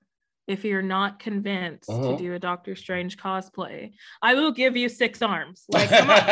if 0.51 0.65
you're 0.65 0.81
not 0.81 1.19
convinced 1.19 1.89
uh-huh. 1.89 2.01
to 2.01 2.07
mm-hmm. 2.09 2.23
do 2.23 2.33
a 2.33 2.39
Doctor 2.39 2.75
Strange 2.75 3.17
cosplay, 3.17 3.93
I 4.21 4.35
will 4.35 4.51
give 4.51 4.75
you 4.75 4.89
six 4.89 5.21
arms. 5.21 5.65
Like, 5.69 5.89
come 5.89 6.09
on. 6.09 6.19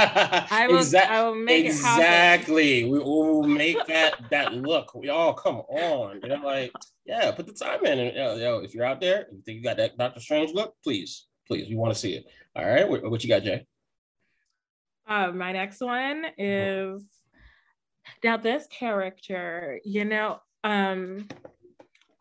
I 0.52 0.68
will, 0.68 0.80
exactly. 0.80 1.16
I 1.16 1.24
will 1.24 1.36
make 1.36 1.66
exactly. 1.66 2.84
We 2.84 3.00
will 3.00 3.44
make 3.44 3.78
that 3.88 4.16
that 4.30 4.54
look. 4.54 4.94
We 4.94 5.10
all 5.10 5.34
come 5.34 5.58
on. 5.58 6.20
You 6.22 6.30
know, 6.30 6.42
like, 6.44 6.72
yeah, 7.06 7.32
put 7.32 7.48
the 7.48 7.54
time 7.54 7.86
in. 7.86 8.00
And 8.00 8.16
yo, 8.16 8.36
yo, 8.36 8.60
if 8.60 8.74
you're 8.74 8.86
out 8.86 9.00
there, 9.00 9.28
you 9.32 9.42
think 9.46 9.58
you 9.58 9.64
got 9.64 9.78
that 9.78 9.98
Doctor 9.98 10.20
Strange 10.20 10.54
look, 10.54 10.76
please, 10.84 11.28
please, 11.48 11.70
we 11.70 11.76
want 11.76 11.94
to 11.94 12.00
see 12.00 12.14
it. 12.14 12.26
All 12.56 12.66
right. 12.66 12.88
What, 12.88 13.10
what 13.10 13.24
you 13.24 13.30
got, 13.30 13.44
Jay? 13.44 13.66
Uh, 15.08 15.32
my 15.32 15.52
next 15.52 15.82
one 15.82 16.26
uh-huh. 16.26 16.34
is 16.38 17.06
now 18.24 18.38
this 18.38 18.68
character, 18.68 19.80
you 19.84 20.06
know, 20.06 20.40
um, 20.64 21.28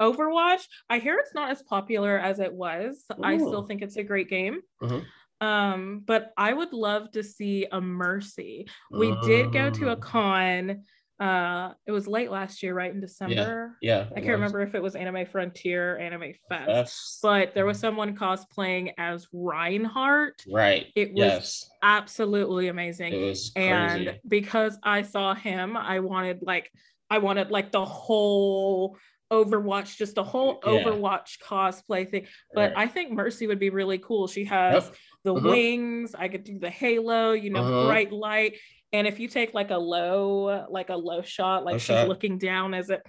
Overwatch, 0.01 0.63
I 0.89 0.99
hear 0.99 1.19
it's 1.19 1.35
not 1.35 1.51
as 1.51 1.63
popular 1.63 2.19
as 2.19 2.39
it 2.41 2.53
was. 2.53 3.05
Ooh. 3.13 3.25
I 3.25 3.37
still 3.37 3.63
think 3.67 3.83
it's 3.83 3.97
a 3.97 4.03
great 4.03 4.29
game. 4.29 4.61
Uh-huh. 4.81 5.01
Um, 5.41 6.03
but 6.07 6.33
I 6.37 6.53
would 6.53 6.73
love 6.73 7.13
to 7.13 7.23
see 7.23 7.67
a 7.71 7.81
Mercy. 7.81 8.67
We 8.91 9.13
uh, 9.13 9.21
did 9.23 9.53
go 9.53 9.71
to 9.71 9.89
a 9.89 9.93
oh. 9.93 9.97
con. 9.97 10.85
Uh, 11.21 11.73
it 11.85 11.91
was 11.91 12.07
late 12.07 12.31
last 12.31 12.63
year, 12.63 12.75
right 12.75 12.93
in 12.93 13.01
December. 13.01 13.77
Yeah, 13.81 13.99
yeah 13.99 14.07
I 14.11 14.21
can't 14.21 14.27
was. 14.27 14.53
remember 14.53 14.63
if 14.63 14.75
it 14.77 14.83
was 14.83 14.95
Anime 14.95 15.27
Frontier, 15.27 15.99
Anime 15.99 16.33
Fest, 16.49 16.67
Fest, 16.67 17.19
but 17.23 17.55
there 17.55 17.67
was 17.67 17.79
mm-hmm. 17.79 17.87
someone 17.87 18.17
cosplaying 18.17 18.93
as 18.99 19.27
Reinhardt. 19.33 20.45
Right. 20.49 20.87
It 20.95 21.13
was 21.13 21.19
yes. 21.19 21.71
absolutely 21.83 22.69
amazing. 22.69 23.15
It 23.15 23.25
was 23.25 23.51
crazy. 23.51 23.69
and 23.69 24.19
because 24.29 24.79
I 24.85 25.03
saw 25.03 25.35
him, 25.35 25.77
I 25.77 25.99
wanted 26.01 26.39
like 26.43 26.71
I 27.11 27.19
wanted 27.19 27.51
like 27.51 27.73
the 27.73 27.85
whole 27.85 28.97
Overwatch, 29.31 29.97
just 29.97 30.17
a 30.19 30.23
whole 30.23 30.61
yeah. 30.65 30.71
Overwatch 30.71 31.39
cosplay 31.45 32.09
thing. 32.09 32.27
But 32.55 32.73
right. 32.75 32.85
I 32.85 32.87
think 32.87 33.13
Mercy 33.13 33.47
would 33.47 33.59
be 33.59 33.71
really 33.71 33.99
cool. 33.99 34.27
She 34.27 34.45
has 34.47 34.85
yep. 34.85 34.95
the 35.25 35.35
uh-huh. 35.35 35.49
wings. 35.49 36.15
I 36.15 36.29
could 36.29 36.45
do 36.45 36.59
the 36.59 36.71
halo, 36.71 37.33
you 37.33 37.51
know, 37.51 37.63
uh-huh. 37.63 37.87
bright 37.87 38.13
light. 38.13 38.57
And 38.93 39.07
if 39.07 39.21
you 39.21 39.29
take 39.29 39.53
like 39.53 39.71
a 39.71 39.77
low, 39.77 40.67
like 40.71 40.89
a 40.89 40.97
low 40.97 41.23
shot, 41.23 41.65
like 41.65 41.73
low 41.73 41.79
she's 41.79 41.87
shot. 41.87 42.09
looking 42.09 42.39
down 42.39 42.73
as 42.73 42.89
it, 42.89 43.03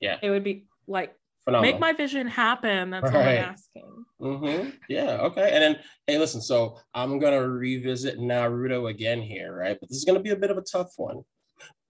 yeah, 0.00 0.18
it 0.22 0.28
would 0.30 0.44
be 0.44 0.66
like 0.86 1.14
Phenomenal. 1.44 1.72
make 1.72 1.80
my 1.80 1.92
vision 1.94 2.26
happen. 2.26 2.90
That's 2.90 3.10
all 3.10 3.18
right. 3.18 3.38
I'm 3.38 3.50
asking. 3.50 4.04
Mm-hmm. 4.20 4.70
Yeah. 4.88 5.18
Okay. 5.22 5.50
And 5.50 5.62
then, 5.62 5.78
hey, 6.06 6.18
listen. 6.18 6.42
So 6.42 6.78
I'm 6.92 7.18
gonna 7.18 7.48
revisit 7.48 8.18
Naruto 8.18 8.90
again 8.90 9.22
here, 9.22 9.56
right? 9.56 9.78
But 9.80 9.88
this 9.88 9.96
is 9.96 10.04
gonna 10.04 10.20
be 10.20 10.30
a 10.30 10.36
bit 10.36 10.50
of 10.50 10.58
a 10.58 10.62
tough 10.62 10.92
one. 10.96 11.22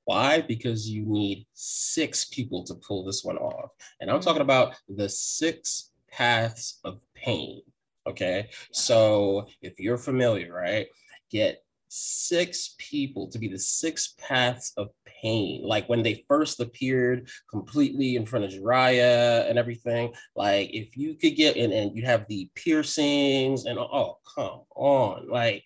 Why? 0.09 0.41
Because 0.41 0.89
you 0.89 1.05
need 1.05 1.47
six 1.53 2.25
people 2.25 2.65
to 2.65 2.75
pull 2.77 3.05
this 3.05 3.23
one 3.23 3.37
off. 3.37 3.73
And 4.01 4.11
I'm 4.11 4.21
talking 4.21 4.41
mm. 4.41 4.45
about 4.45 4.75
the 4.89 5.07
six 5.07 5.91
paths 6.11 6.81
of 6.83 6.99
pain. 7.15 7.61
Okay. 8.07 8.49
So 8.73 9.49
if 9.61 9.79
you're 9.79 9.99
familiar, 9.99 10.51
right, 10.51 10.87
get 11.31 11.63
six 11.89 12.75
people 12.79 13.29
to 13.29 13.39
be 13.39 13.49
the 13.49 13.59
six 13.59 14.15
paths 14.17 14.73
of 14.79 14.89
pain. 15.05 15.63
Like 15.63 15.87
when 15.91 16.03
they 16.03 16.25
first 16.27 16.59
appeared 16.61 17.29
completely 17.51 18.17
in 18.17 18.25
front 18.25 18.47
of 18.47 18.51
Jiraiya 18.51 19.47
and 19.51 19.59
everything. 19.59 20.15
Like 20.35 20.71
if 20.73 20.97
you 20.97 21.17
could 21.17 21.37
get 21.37 21.59
in 21.59 21.71
and 21.71 21.95
you 21.95 22.07
have 22.07 22.25
the 22.29 22.49
piercings 22.55 23.67
and 23.67 23.79
oh, 23.79 24.21
come 24.35 24.63
on. 24.75 25.29
Like 25.29 25.65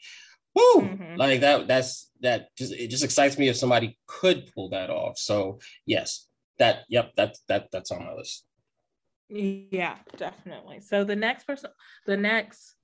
woo! 0.55 0.83
Mm-hmm. 0.83 1.17
like 1.17 1.41
that 1.41 1.67
that's 1.67 2.11
that 2.21 2.55
just 2.57 2.73
it 2.73 2.89
just 2.89 3.05
excites 3.05 3.39
me 3.39 3.49
if 3.49 3.57
somebody 3.57 3.99
could 4.07 4.51
pull 4.55 4.71
that 4.71 4.91
off. 4.91 5.19
So 5.19 5.61
yes 5.87 6.29
that 6.59 6.85
yep 6.89 7.13
that 7.17 7.37
that 7.49 7.69
that's 7.73 7.91
on 7.91 8.05
my 8.05 8.15
list. 8.15 8.45
Yeah 9.29 9.97
definitely. 10.17 10.81
So 10.81 11.05
the 11.05 11.17
next 11.17 11.47
person 11.47 11.71
the 12.07 12.17
next 12.17 12.75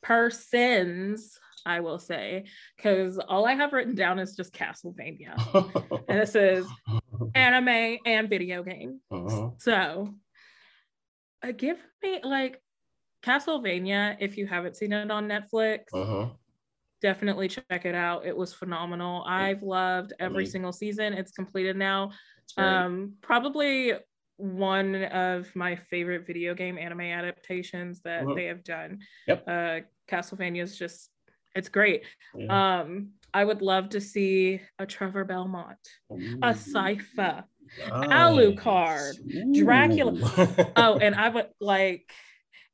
persons 0.00 1.38
i 1.66 1.80
will 1.80 1.98
say 1.98 2.44
because 2.76 3.18
all 3.18 3.44
i 3.44 3.52
have 3.52 3.72
written 3.72 3.96
down 3.96 4.20
is 4.20 4.36
just 4.36 4.54
castlevania. 4.54 5.34
And 6.08 6.20
this 6.20 6.36
is 6.36 6.66
anime 7.34 7.98
and 8.06 8.30
video 8.30 8.62
game 8.62 9.00
uh-huh. 9.10 9.50
so 9.58 10.14
uh, 11.42 11.52
give 11.52 11.78
me 12.00 12.20
like 12.22 12.62
castlevania 13.24 14.16
if 14.20 14.38
you 14.38 14.46
haven't 14.46 14.76
seen 14.76 14.92
it 14.92 15.10
on 15.10 15.26
netflix. 15.26 15.80
Uh-huh 15.92 16.28
definitely 17.00 17.48
check 17.48 17.84
it 17.84 17.94
out. 17.94 18.26
It 18.26 18.36
was 18.36 18.52
phenomenal. 18.52 19.24
I've 19.26 19.62
loved 19.62 20.12
every 20.18 20.46
single 20.46 20.72
season. 20.72 21.12
It's 21.12 21.32
completed 21.32 21.76
now. 21.76 22.10
Um, 22.56 23.14
probably 23.20 23.92
one 24.36 24.94
of 24.94 25.54
my 25.54 25.76
favorite 25.76 26.26
video 26.26 26.54
game 26.54 26.78
anime 26.78 27.00
adaptations 27.00 28.00
that 28.02 28.22
uh-huh. 28.22 28.34
they 28.34 28.44
have 28.46 28.64
done. 28.64 29.00
Yep. 29.26 29.44
Uh, 29.46 29.80
Castlevania 30.10 30.62
is 30.62 30.78
just 30.78 31.10
it's 31.54 31.68
great. 31.68 32.04
Yeah. 32.36 32.80
Um, 32.80 33.10
I 33.34 33.44
would 33.44 33.62
love 33.62 33.90
to 33.90 34.00
see 34.00 34.60
a 34.78 34.86
Trevor 34.86 35.24
Belmont, 35.24 35.76
Ooh. 36.12 36.38
a 36.42 36.52
Sypha, 36.52 37.44
nice. 37.88 38.08
Alucard, 38.08 39.54
Dracula. 39.54 40.72
oh, 40.76 40.98
and 40.98 41.14
I 41.14 41.28
would 41.28 41.48
like 41.60 42.10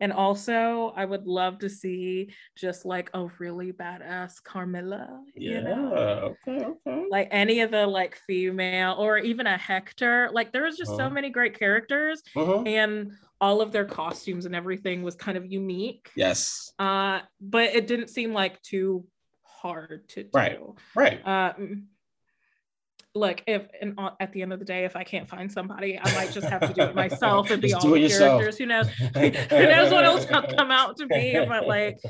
and 0.00 0.12
also, 0.12 0.92
I 0.96 1.04
would 1.04 1.26
love 1.26 1.58
to 1.60 1.68
see 1.68 2.30
just 2.56 2.84
like 2.84 3.10
a 3.14 3.26
really 3.38 3.72
badass 3.72 4.42
Carmilla. 4.42 5.20
Yeah. 5.36 5.50
You 5.50 5.62
know? 5.62 6.34
Okay. 6.46 6.64
Okay. 6.64 7.04
Like 7.10 7.28
any 7.30 7.60
of 7.60 7.70
the 7.70 7.86
like 7.86 8.16
female 8.26 8.96
or 8.98 9.18
even 9.18 9.46
a 9.46 9.56
Hector. 9.56 10.28
Like 10.32 10.52
there 10.52 10.64
was 10.64 10.76
just 10.76 10.90
uh-huh. 10.90 11.08
so 11.08 11.10
many 11.10 11.30
great 11.30 11.58
characters, 11.58 12.22
uh-huh. 12.36 12.62
and 12.66 13.12
all 13.40 13.60
of 13.60 13.72
their 13.72 13.84
costumes 13.84 14.46
and 14.46 14.54
everything 14.54 15.02
was 15.02 15.14
kind 15.14 15.36
of 15.36 15.50
unique. 15.50 16.10
Yes. 16.16 16.72
Uh, 16.78 17.20
but 17.40 17.74
it 17.74 17.86
didn't 17.86 18.08
seem 18.08 18.32
like 18.32 18.60
too 18.62 19.06
hard 19.42 20.08
to 20.08 20.24
do. 20.24 20.30
Right. 20.34 20.58
Right. 20.94 21.26
Um, 21.26 21.88
look 23.14 23.42
if 23.46 23.68
and 23.80 23.98
at 24.18 24.32
the 24.32 24.42
end 24.42 24.52
of 24.52 24.58
the 24.58 24.64
day 24.64 24.84
if 24.84 24.96
i 24.96 25.04
can't 25.04 25.28
find 25.28 25.50
somebody 25.50 25.98
i 26.02 26.14
might 26.14 26.32
just 26.32 26.48
have 26.48 26.60
to 26.60 26.72
do 26.74 26.82
it 26.82 26.94
myself 27.04 27.48
and 27.50 27.62
be 27.62 27.72
all 27.72 27.80
the 27.80 28.08
characters. 28.08 28.58
Who 28.58 28.66
knows? 28.66 28.88
Who 29.14 29.30
knows 29.30 29.92
what 29.92 30.04
else 30.04 30.26
will 30.28 30.42
come 30.42 30.70
out 30.70 30.96
to 30.96 31.06
be 31.06 31.32
but 31.48 31.66
like 31.66 32.00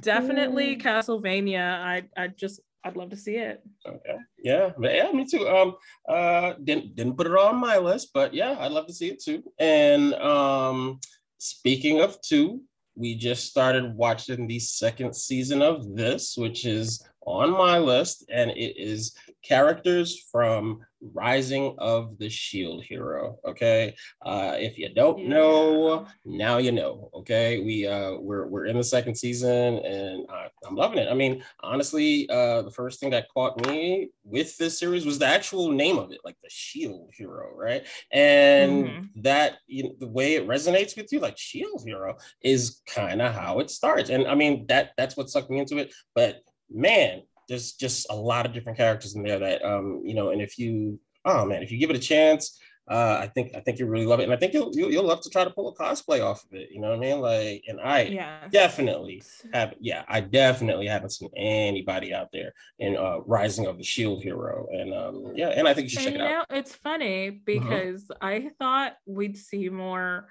definitely 0.00 0.76
castlevania. 0.76 1.78
I 1.80 2.04
i 2.16 2.28
just 2.28 2.60
i'd 2.84 2.96
love 2.96 3.10
to 3.10 3.16
see 3.16 3.36
it. 3.36 3.62
Okay 3.86 4.16
yeah. 4.42 4.70
Yeah 4.80 5.12
me 5.12 5.26
too. 5.26 5.46
Um 5.48 5.74
uh 6.08 6.54
didn't 6.64 6.96
didn't 6.96 7.16
put 7.16 7.26
it 7.26 7.36
on 7.36 7.56
my 7.56 7.76
list 7.76 8.10
but 8.14 8.32
yeah 8.32 8.56
i'd 8.60 8.72
love 8.72 8.86
to 8.86 8.94
see 8.94 9.08
it 9.08 9.22
too. 9.22 9.42
And 9.58 10.14
um 10.14 11.00
speaking 11.38 12.00
of 12.00 12.20
two 12.22 12.62
we 12.96 13.14
just 13.14 13.46
started 13.46 13.94
watching 13.94 14.46
the 14.46 14.58
second 14.58 15.14
season 15.14 15.62
of 15.62 15.94
this 15.94 16.36
which 16.36 16.64
is 16.64 17.04
on 17.28 17.50
my 17.50 17.78
list, 17.78 18.24
and 18.32 18.50
it 18.50 18.74
is 18.76 19.14
characters 19.42 20.26
from 20.32 20.80
Rising 21.00 21.76
of 21.78 22.18
the 22.18 22.28
Shield 22.28 22.82
Hero. 22.82 23.38
Okay, 23.46 23.94
uh, 24.24 24.54
if 24.56 24.76
you 24.76 24.92
don't 24.92 25.18
yeah. 25.18 25.28
know, 25.28 26.06
now 26.24 26.58
you 26.58 26.72
know. 26.72 27.10
Okay, 27.14 27.60
we 27.60 27.86
uh, 27.86 28.14
we're 28.18 28.46
we're 28.48 28.66
in 28.66 28.76
the 28.76 28.84
second 28.84 29.14
season, 29.14 29.78
and 29.78 30.26
I, 30.28 30.48
am 30.66 30.74
loving 30.74 30.98
it. 30.98 31.08
I 31.08 31.14
mean, 31.14 31.44
honestly, 31.62 32.28
uh, 32.30 32.62
the 32.62 32.70
first 32.70 32.98
thing 32.98 33.10
that 33.10 33.28
caught 33.32 33.64
me 33.66 34.10
with 34.24 34.56
this 34.56 34.78
series 34.78 35.06
was 35.06 35.18
the 35.18 35.26
actual 35.26 35.70
name 35.70 35.98
of 35.98 36.10
it, 36.10 36.20
like 36.24 36.36
the 36.42 36.50
Shield 36.50 37.10
Hero, 37.16 37.54
right? 37.54 37.86
And 38.10 38.84
mm-hmm. 38.84 39.20
that 39.22 39.58
you 39.66 39.84
know, 39.84 39.94
the 40.00 40.08
way 40.08 40.34
it 40.34 40.48
resonates 40.48 40.96
with 40.96 41.12
you, 41.12 41.20
like 41.20 41.38
Shield 41.38 41.82
Hero, 41.86 42.16
is 42.42 42.82
kind 42.86 43.22
of 43.22 43.34
how 43.34 43.60
it 43.60 43.70
starts. 43.70 44.10
And 44.10 44.26
I 44.26 44.34
mean, 44.34 44.66
that 44.66 44.92
that's 44.96 45.16
what 45.16 45.30
sucked 45.30 45.50
me 45.50 45.60
into 45.60 45.78
it, 45.78 45.94
but 46.14 46.42
man, 46.70 47.22
there's 47.48 47.72
just 47.72 48.06
a 48.10 48.14
lot 48.14 48.46
of 48.46 48.52
different 48.52 48.78
characters 48.78 49.14
in 49.14 49.22
there 49.22 49.38
that 49.38 49.64
um, 49.64 50.02
you 50.04 50.14
know, 50.14 50.30
and 50.30 50.42
if 50.42 50.58
you 50.58 51.00
oh 51.24 51.44
man, 51.44 51.62
if 51.62 51.70
you 51.70 51.78
give 51.78 51.90
it 51.90 51.96
a 51.96 52.00
chance, 52.00 52.58
uh, 52.88 53.18
I 53.20 53.26
think 53.26 53.54
I 53.54 53.60
think 53.60 53.78
you 53.78 53.86
really 53.86 54.06
love 54.06 54.20
it, 54.20 54.24
and 54.24 54.32
I 54.32 54.36
think 54.36 54.54
you'll, 54.54 54.70
you'll, 54.74 54.90
you'll 54.90 55.04
love 55.04 55.20
to 55.22 55.30
try 55.30 55.44
to 55.44 55.50
pull 55.50 55.68
a 55.68 55.74
cosplay 55.74 56.24
off 56.24 56.44
of 56.44 56.52
it. 56.52 56.70
You 56.70 56.80
know 56.80 56.88
what 56.88 56.96
I 56.96 57.00
mean? 57.00 57.20
Like, 57.20 57.62
and 57.68 57.80
I 57.80 58.02
yeah. 58.02 58.48
definitely 58.50 59.22
have 59.52 59.74
yeah, 59.78 60.04
I 60.08 60.20
definitely 60.22 60.86
haven't 60.86 61.10
seen 61.10 61.30
anybody 61.36 62.14
out 62.14 62.28
there 62.32 62.52
in 62.78 62.96
uh, 62.96 63.18
Rising 63.26 63.66
of 63.66 63.76
the 63.76 63.84
Shield 63.84 64.22
Hero, 64.22 64.66
and 64.72 64.94
um, 64.94 65.32
yeah, 65.34 65.48
and 65.48 65.68
I 65.68 65.74
think 65.74 65.84
you 65.84 65.90
should 65.90 66.12
and 66.12 66.16
check 66.16 66.28
it 66.28 66.34
out. 66.34 66.46
It's 66.50 66.74
funny 66.74 67.28
uh-huh. 67.28 67.38
because 67.44 68.10
I 68.22 68.50
thought 68.58 68.94
we'd 69.06 69.36
see 69.36 69.68
more 69.68 70.28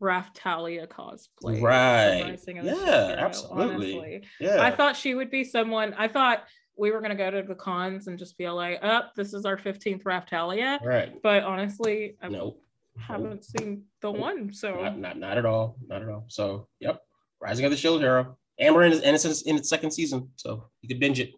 Raphtalia 0.00 0.86
cosplay. 0.86 1.60
Right. 1.60 2.38
Yeah, 2.46 3.16
absolutely. 3.18 3.98
Honestly. 3.98 4.22
Yeah. 4.40 4.62
I 4.62 4.70
thought 4.70 4.96
she 4.96 5.14
would 5.14 5.30
be 5.30 5.44
someone, 5.44 5.94
I 5.96 6.08
thought 6.08 6.44
we 6.76 6.92
were 6.92 7.00
going 7.00 7.10
to 7.10 7.16
go 7.16 7.30
to 7.30 7.42
the 7.42 7.54
cons 7.54 8.06
and 8.06 8.18
just 8.18 8.38
be 8.38 8.48
like, 8.48 8.78
up, 8.82 9.06
oh, 9.08 9.12
this 9.16 9.34
is 9.34 9.44
our 9.44 9.56
15th 9.56 10.04
Raphtalia. 10.04 10.82
Right. 10.84 11.12
But 11.22 11.42
honestly, 11.42 12.16
I 12.22 12.28
nope. 12.28 12.62
haven't 12.98 13.30
nope. 13.30 13.44
seen 13.44 13.84
the 14.00 14.12
one. 14.12 14.52
So, 14.52 14.82
not, 14.82 14.98
not, 14.98 15.18
not, 15.18 15.38
at 15.38 15.44
all. 15.44 15.76
Not 15.86 16.02
at 16.02 16.08
all. 16.08 16.24
So, 16.28 16.68
yep. 16.78 17.02
Rising 17.40 17.64
of 17.64 17.70
the 17.70 17.76
Shield 17.76 18.00
Hero. 18.00 18.36
Amber 18.60 18.82
and 18.82 18.94
it's 18.94 19.42
in 19.42 19.56
its 19.56 19.68
second 19.68 19.92
season, 19.92 20.30
so 20.36 20.64
you 20.82 20.88
could 20.88 20.98
binge 20.98 21.20
it. 21.20 21.30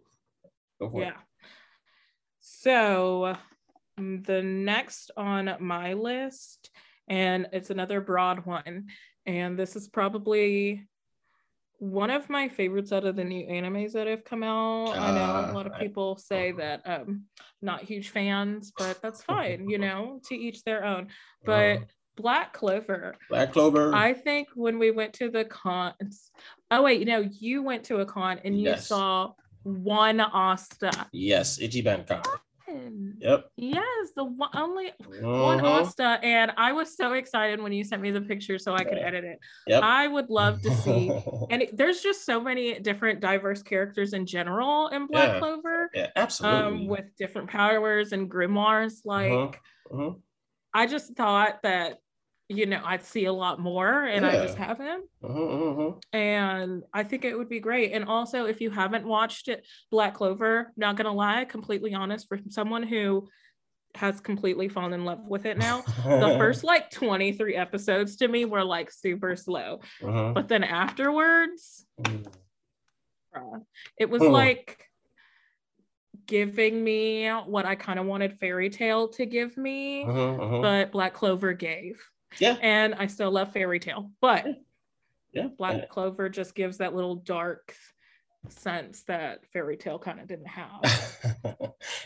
Go 0.79 0.89
for 0.89 1.01
yeah. 1.01 1.09
it. 1.09 1.15
So 2.39 3.37
mm, 3.99 4.25
the 4.25 4.41
next 4.41 5.11
on 5.15 5.55
my 5.59 5.93
list, 5.93 6.70
and 7.11 7.47
it's 7.51 7.69
another 7.69 7.99
broad 7.99 8.45
one, 8.45 8.87
and 9.25 9.59
this 9.59 9.75
is 9.75 9.89
probably 9.89 10.87
one 11.77 12.09
of 12.09 12.29
my 12.29 12.47
favorites 12.47 12.93
out 12.93 13.05
of 13.05 13.17
the 13.17 13.23
new 13.23 13.45
animes 13.47 13.91
that 13.91 14.07
have 14.07 14.23
come 14.23 14.43
out. 14.43 14.89
Uh, 14.89 15.01
I 15.01 15.11
know 15.11 15.51
a 15.51 15.53
lot 15.53 15.67
of 15.67 15.77
people 15.77 16.15
say 16.15 16.53
that 16.53 16.81
um 16.85 17.25
not 17.61 17.83
huge 17.83 18.09
fans, 18.09 18.71
but 18.77 19.01
that's 19.01 19.21
fine, 19.33 19.69
you 19.69 19.77
know, 19.77 20.21
to 20.29 20.35
each 20.35 20.63
their 20.63 20.85
own. 20.85 21.09
But 21.43 21.77
uh, 21.77 21.79
Black 22.15 22.53
Clover. 22.53 23.15
Black 23.29 23.51
Clover. 23.51 23.93
I 23.93 24.13
think 24.13 24.47
when 24.55 24.79
we 24.79 24.91
went 24.91 25.13
to 25.15 25.29
the 25.29 25.43
cons, 25.43 26.31
oh 26.69 26.83
wait, 26.83 26.99
you 26.99 27.05
know, 27.05 27.27
you 27.29 27.61
went 27.61 27.83
to 27.85 27.97
a 27.97 28.05
con 28.05 28.39
and 28.45 28.57
you 28.57 28.69
yes. 28.69 28.87
saw 28.87 29.33
one 29.63 30.21
Asta. 30.21 31.09
Yes, 31.11 31.59
Ichiban 31.59 32.07
con. 32.07 32.21
Yep. 33.19 33.51
Yes, 33.57 34.09
the 34.15 34.23
one, 34.23 34.49
only 34.55 34.89
uh-huh. 34.89 35.43
one 35.43 35.65
Asta, 35.65 36.19
and 36.23 36.51
I 36.57 36.71
was 36.71 36.95
so 36.95 37.13
excited 37.13 37.61
when 37.61 37.71
you 37.71 37.83
sent 37.83 38.01
me 38.01 38.11
the 38.11 38.21
picture 38.21 38.57
so 38.57 38.73
I 38.73 38.83
could 38.83 38.97
edit 38.97 39.23
it. 39.23 39.39
Yep. 39.67 39.83
I 39.83 40.07
would 40.07 40.29
love 40.29 40.61
to 40.61 40.73
see, 40.75 41.11
and 41.49 41.63
it, 41.63 41.77
there's 41.77 42.01
just 42.01 42.25
so 42.25 42.39
many 42.41 42.79
different 42.79 43.19
diverse 43.19 43.61
characters 43.61 44.13
in 44.13 44.25
general 44.25 44.87
in 44.89 45.07
Black 45.07 45.33
yeah. 45.33 45.39
Clover. 45.39 45.89
Yeah, 45.93 46.07
absolutely. 46.15 46.81
Um, 46.81 46.87
with 46.87 47.05
different 47.17 47.49
powers 47.49 48.11
and 48.13 48.29
grimoires, 48.29 48.99
uh-huh. 49.05 49.39
like. 49.39 49.59
Uh-huh. 49.91 50.11
I 50.73 50.87
just 50.87 51.17
thought 51.17 51.63
that 51.63 51.97
you 52.51 52.65
know, 52.65 52.81
I'd 52.83 53.05
see 53.05 53.25
a 53.25 53.33
lot 53.33 53.59
more 53.59 54.03
and 54.03 54.25
yeah. 54.25 54.31
I 54.31 54.45
just 54.45 54.57
haven't. 54.57 55.05
Uh-huh, 55.23 55.45
uh-huh. 55.45 55.91
And 56.11 56.83
I 56.93 57.03
think 57.03 57.23
it 57.23 57.37
would 57.37 57.49
be 57.49 57.59
great. 57.59 57.93
And 57.93 58.05
also, 58.05 58.45
if 58.45 58.59
you 58.59 58.69
haven't 58.69 59.05
watched 59.05 59.47
it, 59.47 59.65
Black 59.89 60.15
Clover, 60.15 60.73
not 60.75 60.97
gonna 60.97 61.13
lie, 61.13 61.45
completely 61.45 61.93
honest, 61.93 62.27
for 62.27 62.39
someone 62.49 62.83
who 62.83 63.29
has 63.95 64.21
completely 64.21 64.67
fallen 64.69 64.93
in 64.93 65.05
love 65.05 65.25
with 65.25 65.45
it 65.45 65.57
now. 65.57 65.81
the 66.03 66.35
first 66.37 66.63
like 66.63 66.91
23 66.91 67.55
episodes 67.55 68.17
to 68.17 68.27
me 68.27 68.45
were 68.45 68.63
like 68.63 68.91
super 68.91 69.35
slow. 69.35 69.79
Uh-huh. 70.03 70.31
But 70.33 70.47
then 70.47 70.63
afterwards, 70.63 71.85
mm. 72.01 72.25
it 73.97 74.09
was 74.09 74.21
like 74.21 74.87
giving 76.25 76.83
me 76.83 77.29
what 77.29 77.65
I 77.65 77.75
kind 77.75 77.99
of 77.99 78.05
wanted 78.05 78.37
Fairy 78.39 78.69
Tail 78.69 79.07
to 79.09 79.25
give 79.25 79.57
me, 79.57 80.03
uh-huh, 80.03 80.35
uh-huh. 80.35 80.61
but 80.61 80.91
Black 80.91 81.13
Clover 81.13 81.53
gave. 81.53 82.01
Yeah. 82.39 82.57
And 82.61 82.95
I 82.95 83.07
still 83.07 83.31
love 83.31 83.51
Fairy 83.51 83.79
Tail, 83.79 84.11
but 84.21 84.45
yeah, 85.33 85.47
Black 85.57 85.89
Clover 85.89 86.29
just 86.29 86.55
gives 86.55 86.77
that 86.77 86.93
little 86.95 87.15
dark 87.15 87.75
sense 88.49 89.03
that 89.03 89.45
Fairy 89.53 89.77
Tail 89.77 89.99
kind 89.99 90.19
of 90.19 90.27
didn't 90.27 90.47
have. 90.47 90.81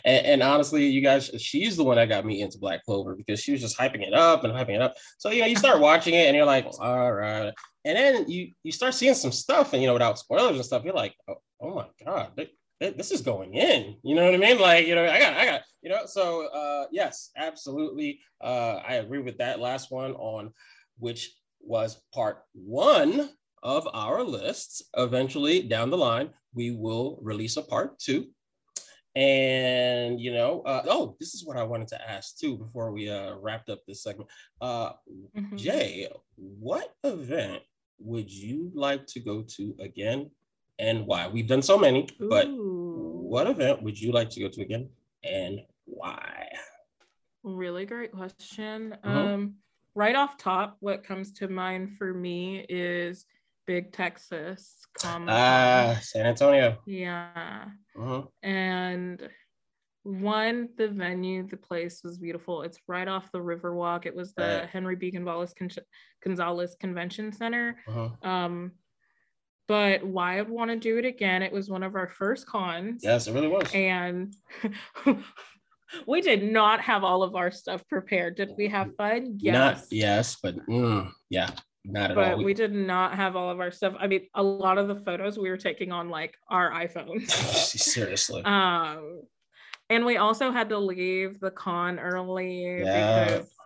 and, 0.04 0.26
and, 0.26 0.42
honestly, 0.42 0.86
you 0.86 1.00
guys, 1.00 1.30
she's 1.38 1.76
the 1.76 1.84
one 1.84 1.96
that 1.96 2.08
got 2.08 2.26
me 2.26 2.42
into 2.42 2.58
Black 2.58 2.84
Clover 2.84 3.14
because 3.14 3.40
she 3.40 3.52
was 3.52 3.60
just 3.60 3.78
hyping 3.78 4.06
it 4.06 4.12
up 4.12 4.44
and 4.44 4.52
hyping 4.52 4.76
it 4.76 4.82
up. 4.82 4.94
So 5.18 5.30
you 5.30 5.40
know, 5.40 5.46
you 5.46 5.56
start 5.56 5.80
watching 5.80 6.14
it 6.14 6.26
and 6.26 6.36
you're 6.36 6.46
like, 6.46 6.66
all 6.78 7.12
right. 7.12 7.52
And 7.84 7.96
then 7.96 8.28
you 8.28 8.52
you 8.62 8.72
start 8.72 8.94
seeing 8.94 9.14
some 9.14 9.32
stuff, 9.32 9.72
and 9.72 9.82
you 9.82 9.86
know, 9.88 9.94
without 9.94 10.18
spoilers 10.18 10.56
and 10.56 10.64
stuff, 10.64 10.84
you're 10.84 10.94
like, 10.94 11.14
oh, 11.28 11.36
oh 11.60 11.74
my 11.74 11.86
god, 12.04 12.32
this 12.80 13.10
is 13.10 13.22
going 13.22 13.54
in. 13.54 13.96
You 14.02 14.14
know 14.14 14.24
what 14.24 14.34
I 14.34 14.38
mean? 14.38 14.58
Like, 14.58 14.86
you 14.86 14.94
know, 14.94 15.04
I 15.04 15.18
got, 15.18 15.34
I 15.34 15.44
got, 15.46 15.62
you 15.86 15.92
know, 15.92 16.04
so 16.04 16.48
uh, 16.48 16.86
yes, 16.90 17.30
absolutely. 17.36 18.18
Uh, 18.40 18.80
I 18.84 18.94
agree 18.94 19.20
with 19.20 19.38
that 19.38 19.60
last 19.60 19.92
one 19.92 20.14
on 20.14 20.52
which 20.98 21.36
was 21.60 22.02
part 22.12 22.42
one 22.54 23.30
of 23.62 23.86
our 23.94 24.24
lists. 24.24 24.82
Eventually 24.96 25.62
down 25.62 25.90
the 25.90 25.96
line, 25.96 26.30
we 26.52 26.72
will 26.72 27.20
release 27.22 27.56
a 27.56 27.62
part 27.62 28.00
two. 28.00 28.26
And, 29.14 30.20
you 30.20 30.32
know, 30.32 30.62
uh, 30.62 30.82
oh, 30.88 31.14
this 31.20 31.34
is 31.34 31.46
what 31.46 31.56
I 31.56 31.62
wanted 31.62 31.86
to 31.88 32.10
ask 32.10 32.36
too 32.36 32.56
before 32.56 32.90
we 32.90 33.08
uh, 33.08 33.36
wrapped 33.36 33.70
up 33.70 33.78
this 33.86 34.02
segment. 34.02 34.28
Uh, 34.60 34.90
mm-hmm. 35.36 35.54
Jay, 35.54 36.08
what 36.34 36.94
event 37.04 37.62
would 38.00 38.28
you 38.28 38.72
like 38.74 39.06
to 39.06 39.20
go 39.20 39.44
to 39.56 39.76
again 39.78 40.32
and 40.80 41.06
why? 41.06 41.28
We've 41.28 41.46
done 41.46 41.62
so 41.62 41.78
many, 41.78 42.08
Ooh. 42.20 42.28
but 42.28 42.48
what 42.50 43.46
event 43.46 43.84
would 43.84 44.00
you 44.00 44.10
like 44.10 44.30
to 44.30 44.40
go 44.40 44.48
to 44.48 44.62
again 44.62 44.88
and 45.26 45.60
why? 46.06 46.48
Really 47.42 47.86
great 47.86 48.12
question. 48.12 48.96
Mm-hmm. 49.04 49.08
Um, 49.08 49.54
right 49.94 50.16
off 50.16 50.36
top, 50.36 50.76
what 50.80 51.04
comes 51.04 51.32
to 51.34 51.48
mind 51.48 51.96
for 51.98 52.12
me 52.12 52.64
is 52.68 53.24
Big 53.66 53.92
Texas. 53.92 54.78
Ah, 55.04 55.26
uh, 55.28 56.00
San 56.00 56.26
Antonio. 56.26 56.78
Yeah. 56.86 57.64
Mm-hmm. 57.96 58.48
And 58.48 59.28
one, 60.04 60.68
the 60.76 60.88
venue, 60.88 61.46
the 61.46 61.56
place 61.56 62.02
was 62.04 62.18
beautiful. 62.18 62.62
It's 62.62 62.78
right 62.86 63.08
off 63.08 63.32
the 63.32 63.38
Riverwalk. 63.38 64.06
It 64.06 64.14
was 64.14 64.32
the 64.34 64.60
right. 64.60 64.68
Henry 64.68 64.94
B. 64.94 65.10
Gonzalez, 65.10 65.52
Con- 65.52 65.70
Gonzalez 66.22 66.76
Convention 66.78 67.32
Center. 67.32 67.78
Uh-huh. 67.88 68.28
Um, 68.28 68.72
but 69.68 70.04
why 70.04 70.38
I'd 70.38 70.48
want 70.48 70.70
to 70.70 70.76
do 70.76 70.98
it 70.98 71.04
again. 71.04 71.42
It 71.42 71.52
was 71.52 71.68
one 71.68 71.82
of 71.82 71.96
our 71.96 72.08
first 72.08 72.46
cons. 72.46 73.02
Yes, 73.02 73.26
it 73.26 73.32
really 73.34 73.48
was. 73.48 73.68
And 73.74 74.32
we 76.06 76.20
did 76.20 76.42
not 76.42 76.80
have 76.80 77.04
all 77.04 77.22
of 77.22 77.34
our 77.34 77.50
stuff 77.50 77.86
prepared. 77.88 78.36
Did 78.36 78.50
we 78.56 78.68
have 78.68 78.94
fun? 78.96 79.38
Yes. 79.38 79.54
Not, 79.54 79.84
yes, 79.90 80.36
but 80.42 80.56
mm, 80.66 81.10
yeah, 81.30 81.50
not 81.84 82.10
at 82.10 82.16
but 82.16 82.32
all. 82.32 82.38
We, 82.38 82.44
we 82.46 82.54
did 82.54 82.72
not 82.72 83.14
have 83.14 83.36
all 83.36 83.50
of 83.50 83.60
our 83.60 83.70
stuff. 83.70 83.94
I 83.98 84.06
mean, 84.06 84.22
a 84.34 84.42
lot 84.42 84.78
of 84.78 84.88
the 84.88 84.96
photos 84.96 85.38
we 85.38 85.50
were 85.50 85.56
taking 85.56 85.92
on 85.92 86.08
like 86.08 86.34
our 86.48 86.70
iPhones. 86.70 87.30
Seriously. 87.30 88.42
Um, 88.44 89.22
and 89.88 90.04
we 90.04 90.16
also 90.16 90.50
had 90.50 90.68
to 90.70 90.78
leave 90.78 91.38
the 91.38 91.50
con 91.50 91.98
early 91.98 92.80
yeah. 92.80 93.24
because 93.24 93.56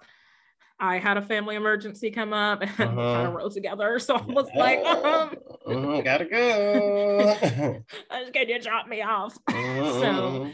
I 0.79 0.99
had 0.99 1.17
a 1.19 1.23
family 1.23 1.57
emergency 1.57 2.11
come 2.11 2.33
up 2.33 2.63
and 2.63 2.71
uh-huh. 2.79 3.15
kind 3.15 3.29
of 3.29 3.35
rose 3.35 3.55
together. 3.55 3.99
So 4.01 4.17
I 4.17 4.23
was 4.23 4.49
like, 4.55 4.85
um, 4.85 5.35
uh, 5.67 6.01
gotta 6.01 6.25
go. 6.25 7.85
Can 8.33 8.49
you 8.49 8.61
drop 8.61 8.89
me 8.89 9.03
off? 9.03 9.37
Uh-huh. 9.47 10.01
so 10.01 10.51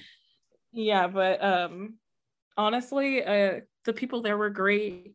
yeah, 0.77 1.09
but 1.09 1.43
um 1.43 1.95
honestly, 2.57 3.25
uh 3.25 3.61
the 3.85 3.93
people 3.93 4.23
there 4.23 4.39
were 4.39 4.51
great. 4.51 5.15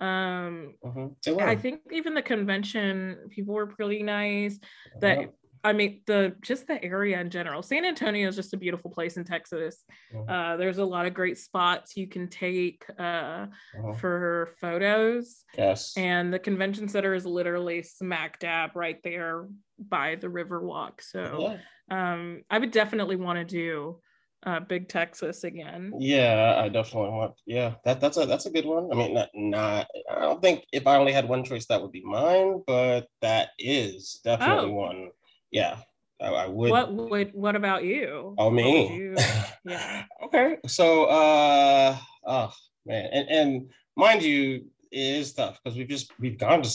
Um 0.00 0.74
uh-huh. 0.84 1.36
I 1.40 1.56
think 1.56 1.80
even 1.90 2.12
the 2.14 2.22
convention 2.22 3.28
people 3.30 3.54
were 3.54 3.66
pretty 3.66 4.02
nice. 4.02 4.58
That 5.00 5.30
I 5.66 5.72
mean, 5.72 6.02
the 6.06 6.36
just 6.42 6.68
the 6.68 6.82
area 6.84 7.20
in 7.20 7.28
general. 7.28 7.60
San 7.60 7.84
Antonio 7.84 8.28
is 8.28 8.36
just 8.36 8.54
a 8.54 8.56
beautiful 8.56 8.88
place 8.88 9.16
in 9.16 9.24
Texas. 9.24 9.84
Uh-huh. 10.14 10.32
Uh, 10.32 10.56
there's 10.56 10.78
a 10.78 10.84
lot 10.84 11.06
of 11.06 11.14
great 11.14 11.38
spots 11.38 11.96
you 11.96 12.06
can 12.06 12.28
take 12.28 12.84
uh, 13.00 13.02
uh-huh. 13.02 13.92
for 13.94 14.50
photos. 14.60 15.44
Yes. 15.58 15.96
And 15.96 16.32
the 16.32 16.38
convention 16.38 16.88
center 16.88 17.14
is 17.14 17.26
literally 17.26 17.82
smack 17.82 18.38
dab 18.38 18.76
right 18.76 19.02
there 19.02 19.48
by 19.78 20.14
the 20.14 20.28
Riverwalk. 20.28 21.00
So 21.00 21.58
yeah. 21.90 22.12
um, 22.12 22.42
I 22.48 22.58
would 22.58 22.70
definitely 22.70 23.16
want 23.16 23.40
to 23.40 23.44
do 23.44 23.98
uh, 24.46 24.60
Big 24.60 24.88
Texas 24.88 25.44
again. 25.44 25.92
Yeah, 25.98 26.54
I 26.56 26.68
definitely 26.68 27.10
want. 27.10 27.34
Yeah, 27.44 27.74
that 27.84 28.00
that's 28.00 28.16
a 28.16 28.26
that's 28.26 28.46
a 28.46 28.50
good 28.50 28.64
one. 28.64 28.90
I 28.90 28.94
mean, 28.94 29.14
not 29.14 29.28
not. 29.34 29.88
I 30.10 30.20
don't 30.20 30.40
think 30.40 30.64
if 30.72 30.86
I 30.86 30.96
only 30.96 31.12
had 31.12 31.28
one 31.28 31.44
choice, 31.44 31.66
that 31.66 31.82
would 31.82 31.92
be 31.92 32.04
mine, 32.04 32.62
but 32.66 33.08
that 33.20 33.50
is 33.58 34.20
definitely 34.24 34.70
oh. 34.70 34.74
one 34.74 35.10
yeah, 35.50 35.78
I, 36.20 36.26
I, 36.26 36.46
would. 36.48 36.70
What 36.70 36.92
would? 36.92 37.30
What 37.34 37.56
about 37.56 37.84
you? 37.84 38.34
Oh, 38.38 38.50
me. 38.50 38.94
You, 38.94 39.16
yeah. 39.64 40.04
okay. 40.24 40.56
So, 40.66 41.04
uh, 41.04 41.96
oh 42.26 42.52
man, 42.84 43.08
and 43.12 43.28
and 43.28 43.70
mind 43.96 44.22
you, 44.22 44.66
it 44.90 44.98
is 44.98 45.32
tough 45.32 45.58
because 45.62 45.78
we've 45.78 45.88
just 45.88 46.12
we've 46.18 46.38
gone 46.38 46.62
to. 46.62 46.70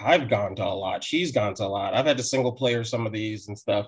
I've 0.00 0.28
gone 0.28 0.56
to 0.56 0.64
a 0.64 0.66
lot. 0.66 1.04
She's 1.04 1.32
gone 1.32 1.54
to 1.54 1.64
a 1.64 1.66
lot. 1.66 1.94
I've 1.94 2.06
had 2.06 2.16
to 2.18 2.24
single 2.24 2.52
player 2.52 2.84
some 2.84 3.06
of 3.06 3.12
these 3.12 3.48
and 3.48 3.58
stuff, 3.58 3.86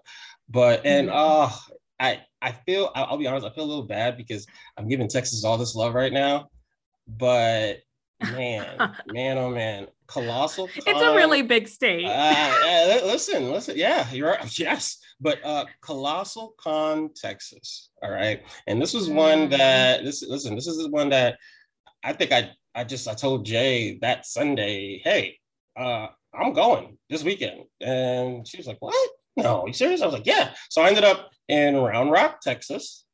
but 0.48 0.84
and 0.84 1.10
uh 1.10 1.50
I 1.98 2.22
I 2.42 2.52
feel 2.52 2.90
I'll 2.94 3.18
be 3.18 3.26
honest. 3.26 3.46
I 3.46 3.50
feel 3.50 3.64
a 3.64 3.66
little 3.66 3.86
bad 3.86 4.16
because 4.16 4.46
I'm 4.76 4.88
giving 4.88 5.08
Texas 5.08 5.44
all 5.44 5.58
this 5.58 5.74
love 5.74 5.94
right 5.94 6.12
now, 6.12 6.48
but 7.06 7.78
man, 8.20 8.94
man, 9.06 9.38
oh 9.38 9.50
man, 9.50 9.86
colossal. 10.06 10.68
Con, 10.68 10.82
it's 10.86 11.02
a 11.02 11.14
really 11.14 11.42
big 11.42 11.68
state. 11.68 12.06
uh, 12.06 13.06
listen, 13.06 13.50
listen. 13.50 13.76
Yeah, 13.76 14.10
you're 14.10 14.30
right. 14.30 14.58
Yes, 14.58 14.98
but 15.20 15.38
uh, 15.44 15.64
colossal 15.80 16.54
con 16.58 17.10
Texas. 17.14 17.90
All 18.02 18.10
right, 18.10 18.42
and 18.66 18.80
this 18.80 18.94
was 18.94 19.08
one 19.08 19.48
mm. 19.48 19.56
that 19.56 20.04
this. 20.04 20.22
Listen, 20.22 20.54
this 20.54 20.66
is 20.66 20.78
the 20.78 20.90
one 20.90 21.08
that 21.10 21.38
I 22.02 22.12
think 22.12 22.32
I 22.32 22.50
I 22.74 22.84
just 22.84 23.08
I 23.08 23.14
told 23.14 23.46
Jay 23.46 23.98
that 24.02 24.26
Sunday. 24.26 25.00
Hey, 25.02 25.38
uh, 25.76 26.08
I'm 26.34 26.52
going 26.52 26.98
this 27.08 27.24
weekend, 27.24 27.64
and 27.80 28.46
she 28.46 28.58
was 28.58 28.66
like, 28.66 28.78
"What? 28.80 29.10
No, 29.36 29.66
you 29.66 29.72
serious?" 29.72 30.02
I 30.02 30.06
was 30.06 30.14
like, 30.14 30.26
"Yeah." 30.26 30.54
So 30.70 30.82
I 30.82 30.88
ended 30.88 31.04
up 31.04 31.30
in 31.48 31.76
Round 31.76 32.10
Rock, 32.10 32.40
Texas 32.40 33.04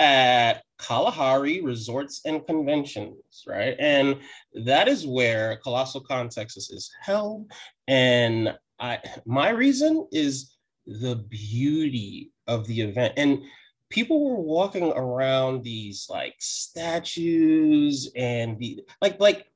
at 0.00 0.62
Kalahari 0.78 1.60
Resorts 1.60 2.20
and 2.24 2.46
Conventions, 2.46 3.44
right? 3.46 3.76
And 3.78 4.18
that 4.64 4.88
is 4.88 5.06
where 5.06 5.56
Colossal 5.56 6.00
Con 6.00 6.28
Texas 6.28 6.70
is 6.70 6.90
held. 7.00 7.50
And 7.88 8.56
I 8.78 9.00
my 9.26 9.50
reason 9.50 10.06
is 10.12 10.56
the 10.86 11.16
beauty 11.16 12.32
of 12.46 12.66
the 12.66 12.80
event 12.80 13.14
and 13.16 13.42
people 13.90 14.24
were 14.24 14.40
walking 14.40 14.92
around 14.92 15.62
these 15.62 16.06
like 16.08 16.34
statues 16.38 18.10
and 18.16 18.58
the 18.58 18.82
like 19.02 19.20
like 19.20 19.46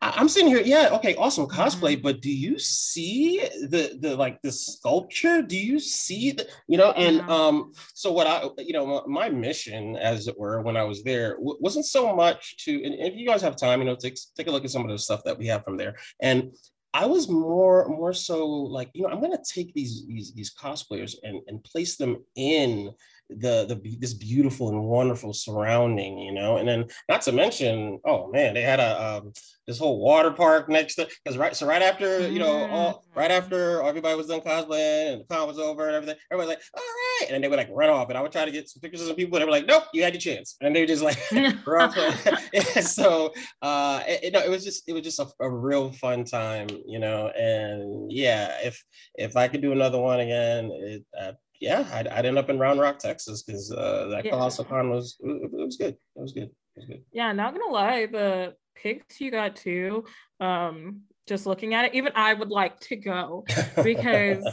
I'm 0.00 0.28
sitting 0.28 0.48
here, 0.48 0.60
yeah, 0.60 0.90
okay, 0.92 1.16
awesome 1.16 1.46
cosplay, 1.46 1.94
mm-hmm. 1.94 2.02
but 2.02 2.20
do 2.20 2.30
you 2.30 2.58
see 2.58 3.40
the 3.68 3.98
the 4.00 4.16
like 4.16 4.40
the 4.42 4.52
sculpture? 4.52 5.42
Do 5.42 5.58
you 5.58 5.80
see 5.80 6.32
the 6.32 6.46
you 6.68 6.78
know? 6.78 6.92
And 6.92 7.20
um, 7.28 7.72
so 7.94 8.12
what 8.12 8.26
I 8.26 8.48
you 8.58 8.72
know 8.72 9.04
my 9.06 9.28
mission, 9.28 9.96
as 9.96 10.28
it 10.28 10.38
were, 10.38 10.62
when 10.62 10.76
I 10.76 10.84
was 10.84 11.02
there, 11.02 11.34
w- 11.34 11.58
wasn't 11.60 11.86
so 11.86 12.14
much 12.14 12.58
to. 12.64 12.84
And 12.84 12.94
if 12.94 13.16
you 13.16 13.26
guys 13.26 13.42
have 13.42 13.56
time, 13.56 13.80
you 13.80 13.86
know, 13.86 13.96
take 13.96 14.16
take 14.36 14.46
a 14.46 14.52
look 14.52 14.64
at 14.64 14.70
some 14.70 14.82
of 14.82 14.90
the 14.90 14.98
stuff 14.98 15.24
that 15.24 15.36
we 15.36 15.46
have 15.48 15.64
from 15.64 15.76
there. 15.76 15.96
And 16.22 16.52
I 16.94 17.06
was 17.06 17.28
more 17.28 17.88
more 17.88 18.12
so 18.12 18.46
like 18.46 18.90
you 18.94 19.02
know 19.02 19.08
I'm 19.08 19.20
gonna 19.20 19.38
take 19.44 19.74
these 19.74 20.06
these 20.06 20.32
these 20.32 20.54
cosplayers 20.54 21.16
and 21.22 21.40
and 21.46 21.62
place 21.64 21.96
them 21.96 22.24
in 22.36 22.92
the 23.28 23.66
the 23.66 23.96
this 23.98 24.14
beautiful 24.14 24.68
and 24.70 24.82
wonderful 24.82 25.32
surrounding, 25.32 26.18
you 26.18 26.32
know. 26.32 26.56
And 26.56 26.68
then 26.68 26.86
not 27.08 27.22
to 27.22 27.32
mention, 27.32 28.00
oh 28.04 28.30
man, 28.30 28.54
they 28.54 28.62
had 28.62 28.80
a 28.80 29.18
um, 29.18 29.32
this 29.68 29.78
whole 29.78 30.00
water 30.00 30.30
park 30.30 30.68
next 30.68 30.94
to 30.94 31.06
because 31.22 31.36
right 31.36 31.54
so 31.54 31.66
right 31.66 31.82
after 31.82 32.26
you 32.26 32.38
know 32.38 32.66
all 32.68 33.04
right 33.14 33.30
mm-hmm. 33.30 33.38
after 33.38 33.82
everybody 33.82 34.16
was 34.16 34.26
done 34.26 34.40
cosplaying 34.40 35.12
and 35.12 35.20
the 35.20 35.26
con 35.30 35.46
was 35.46 35.58
over 35.58 35.86
and 35.86 35.94
everything, 35.94 36.16
everybody's 36.32 36.56
like, 36.56 36.64
all 36.74 36.82
right, 36.82 37.26
and 37.26 37.34
then 37.34 37.42
they 37.42 37.48
would 37.48 37.58
like 37.58 37.68
run 37.70 37.90
off, 37.90 38.08
and 38.08 38.16
I 38.16 38.22
would 38.22 38.32
try 38.32 38.46
to 38.46 38.50
get 38.50 38.68
some 38.68 38.80
pictures 38.80 39.02
of 39.02 39.08
some 39.08 39.16
people, 39.16 39.36
and 39.36 39.42
they 39.42 39.46
were 39.46 39.52
like, 39.52 39.66
nope, 39.66 39.84
you 39.92 40.02
had 40.02 40.14
your 40.14 40.20
chance, 40.20 40.56
and 40.62 40.74
they 40.74 40.80
were 40.80 40.86
just 40.86 41.02
like, 41.02 41.18
so 42.82 43.32
uh, 43.60 44.02
it, 44.06 44.34
it, 44.34 44.34
it 44.34 44.50
was 44.50 44.64
just 44.64 44.88
it 44.88 44.94
was 44.94 45.02
just 45.02 45.18
a, 45.18 45.26
a 45.40 45.50
real 45.50 45.92
fun 45.92 46.24
time, 46.24 46.68
you 46.86 46.98
know, 46.98 47.28
and 47.28 48.10
yeah, 48.10 48.56
if 48.62 48.82
if 49.16 49.36
I 49.36 49.48
could 49.48 49.60
do 49.60 49.72
another 49.72 49.98
one 49.98 50.20
again, 50.20 50.70
it. 50.72 51.04
Uh, 51.18 51.32
yeah, 51.60 51.88
I'd, 51.92 52.08
I'd, 52.08 52.26
end 52.26 52.38
up 52.38 52.50
in 52.50 52.58
Round 52.58 52.80
Rock, 52.80 52.98
Texas, 52.98 53.42
because 53.42 53.72
uh, 53.72 54.08
that 54.10 54.24
yeah. 54.24 54.30
Colossal 54.30 54.64
Con 54.64 54.90
was 54.90 55.16
it, 55.20 55.52
was 55.52 55.76
good. 55.76 55.96
It 56.16 56.20
was 56.20 56.32
good. 56.32 56.44
It 56.44 56.50
was 56.76 56.84
good. 56.86 57.02
Yeah, 57.12 57.32
not 57.32 57.54
gonna 57.54 57.72
lie, 57.72 58.06
the 58.06 58.54
pics 58.74 59.20
you 59.20 59.30
got 59.30 59.56
too. 59.56 60.04
Um, 60.40 61.02
just 61.26 61.46
looking 61.46 61.74
at 61.74 61.86
it, 61.86 61.94
even 61.94 62.12
I 62.14 62.34
would 62.34 62.48
like 62.48 62.80
to 62.80 62.96
go 62.96 63.44
because 63.82 64.44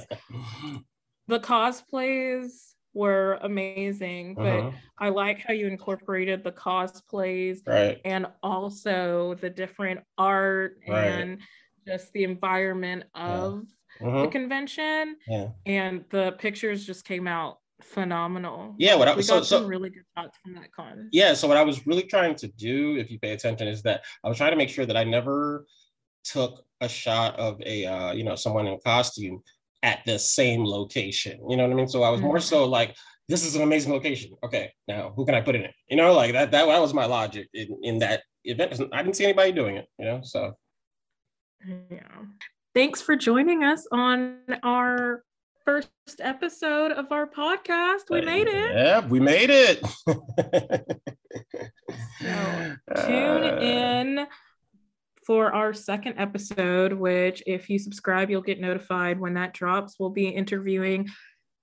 the 1.27 1.39
cosplays 1.39 2.49
were 2.93 3.37
amazing. 3.41 4.35
But 4.35 4.59
uh-huh. 4.59 4.71
I 4.97 5.09
like 5.09 5.43
how 5.45 5.53
you 5.53 5.67
incorporated 5.67 6.43
the 6.43 6.51
cosplays 6.51 7.59
right. 7.67 8.01
and 8.03 8.27
also 8.41 9.35
the 9.35 9.49
different 9.49 10.01
art 10.17 10.77
right. 10.87 11.05
and 11.05 11.41
just 11.87 12.11
the 12.13 12.23
environment 12.23 13.03
of 13.13 13.63
uh-huh. 14.03 14.23
the 14.23 14.27
convention. 14.27 15.17
Yeah. 15.27 15.49
And 15.65 16.05
the 16.10 16.34
pictures 16.39 16.86
just 16.86 17.05
came 17.05 17.27
out 17.27 17.60
phenomenal. 17.81 18.75
Yeah, 18.77 18.95
what 18.95 19.08
I, 19.08 19.15
we 19.15 19.21
so, 19.21 19.36
got 19.36 19.45
some 19.45 19.67
really 19.67 19.89
good 19.89 20.05
shots 20.17 20.38
from 20.43 20.55
that 20.55 20.71
con. 20.71 21.10
Yeah, 21.12 21.34
so 21.34 21.47
what 21.47 21.58
I 21.58 21.63
was 21.63 21.86
really 21.86 22.03
trying 22.03 22.36
to 22.36 22.47
do, 22.47 22.97
if 22.97 23.12
you 23.12 23.19
pay 23.19 23.31
attention, 23.31 23.67
is 23.67 23.81
that 23.84 24.03
I 24.23 24.29
was 24.29 24.38
trying 24.38 24.51
to 24.51 24.58
make 24.58 24.69
sure 24.69 24.86
that 24.86 24.97
I 24.97 25.03
never 25.03 25.65
took 26.23 26.63
a 26.81 26.89
shot 26.89 27.38
of 27.38 27.62
a 27.65 27.86
uh, 27.86 28.13
you 28.13 28.23
know 28.23 28.36
someone 28.36 28.67
in 28.67 28.79
costume 28.84 29.41
at 29.84 29.99
the 30.05 30.17
same 30.17 30.65
location. 30.65 31.39
You 31.49 31.58
know 31.58 31.63
what 31.63 31.73
I 31.73 31.75
mean? 31.75 31.88
So 31.88 32.03
I 32.03 32.10
was 32.10 32.19
mm-hmm. 32.19 32.27
more 32.27 32.39
so 32.39 32.65
like, 32.65 32.95
this 33.29 33.45
is 33.45 33.55
an 33.55 33.62
amazing 33.62 33.91
location. 33.91 34.31
Okay, 34.43 34.71
now 34.88 35.13
who 35.15 35.25
can 35.25 35.36
I 35.36 35.41
put 35.41 35.55
in 35.55 35.62
it? 35.62 35.73
You 35.89 35.97
know, 35.97 36.13
like 36.13 36.34
that. 36.34 36.51
That, 36.51 36.65
that 36.65 36.81
was 36.81 36.93
my 36.93 37.05
logic 37.05 37.49
in, 37.53 37.77
in 37.84 37.99
that 37.99 38.23
event. 38.45 38.81
I 38.93 39.03
didn't 39.03 39.15
see 39.15 39.25
anybody 39.25 39.51
doing 39.51 39.77
it. 39.77 39.88
You 39.99 40.05
know, 40.05 40.21
so. 40.23 40.53
Yeah. 41.67 42.21
Thanks 42.75 43.01
for 43.01 43.15
joining 43.15 43.63
us 43.63 43.88
on 43.89 44.39
our 44.61 45.23
first 45.63 45.89
episode 46.19 46.91
of 46.91 47.09
our 47.09 47.25
podcast. 47.25 48.09
We 48.09 48.19
made 48.19 48.47
it. 48.47 48.75
Yeah, 48.75 48.99
we 49.07 49.21
made 49.21 49.49
it. 49.49 49.79
so 49.79 50.13
tune 53.07 53.43
uh, 53.45 53.59
in 53.61 54.27
for 55.25 55.53
our 55.53 55.73
second 55.73 56.15
episode, 56.17 56.91
which, 56.91 57.41
if 57.47 57.69
you 57.69 57.79
subscribe, 57.79 58.29
you'll 58.29 58.41
get 58.41 58.59
notified 58.59 59.21
when 59.21 59.35
that 59.35 59.53
drops. 59.53 59.95
We'll 59.97 60.09
be 60.09 60.27
interviewing 60.27 61.07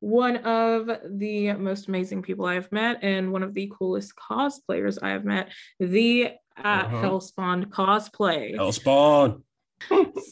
one 0.01 0.39
of 0.39 0.89
the 1.11 1.53
most 1.53 1.89
amazing 1.89 2.23
people 2.23 2.47
I've 2.47 2.73
met 2.73 3.01
and 3.03 3.31
one 3.31 3.43
of 3.43 3.53
the 3.53 3.71
coolest 3.79 4.15
cosplayers 4.17 4.97
I 5.03 5.11
have 5.11 5.27
met, 5.27 5.53
the 5.79 6.31
at 6.57 6.87
uh-huh. 6.87 7.03
Hellspawn 7.03 7.67
cosplay. 7.67 8.57
Hellspawn 8.57 9.43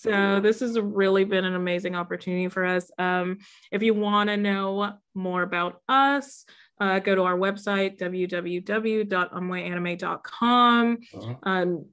so 0.00 0.40
this 0.40 0.60
has 0.60 0.78
really 0.78 1.24
been 1.24 1.44
an 1.44 1.54
amazing 1.54 1.94
opportunity 1.94 2.48
for 2.48 2.64
us. 2.64 2.90
Um, 2.98 3.38
if 3.70 3.82
you 3.82 3.94
want 3.94 4.30
to 4.30 4.36
know 4.36 4.94
more 5.14 5.42
about 5.42 5.80
us, 5.88 6.44
uh, 6.80 6.98
go 6.98 7.14
to 7.14 7.22
our 7.22 7.36
website 7.36 7.98
www.anmweanime.com. 7.98 10.98
Uh-huh. 11.14 11.34
Um, 11.42 11.84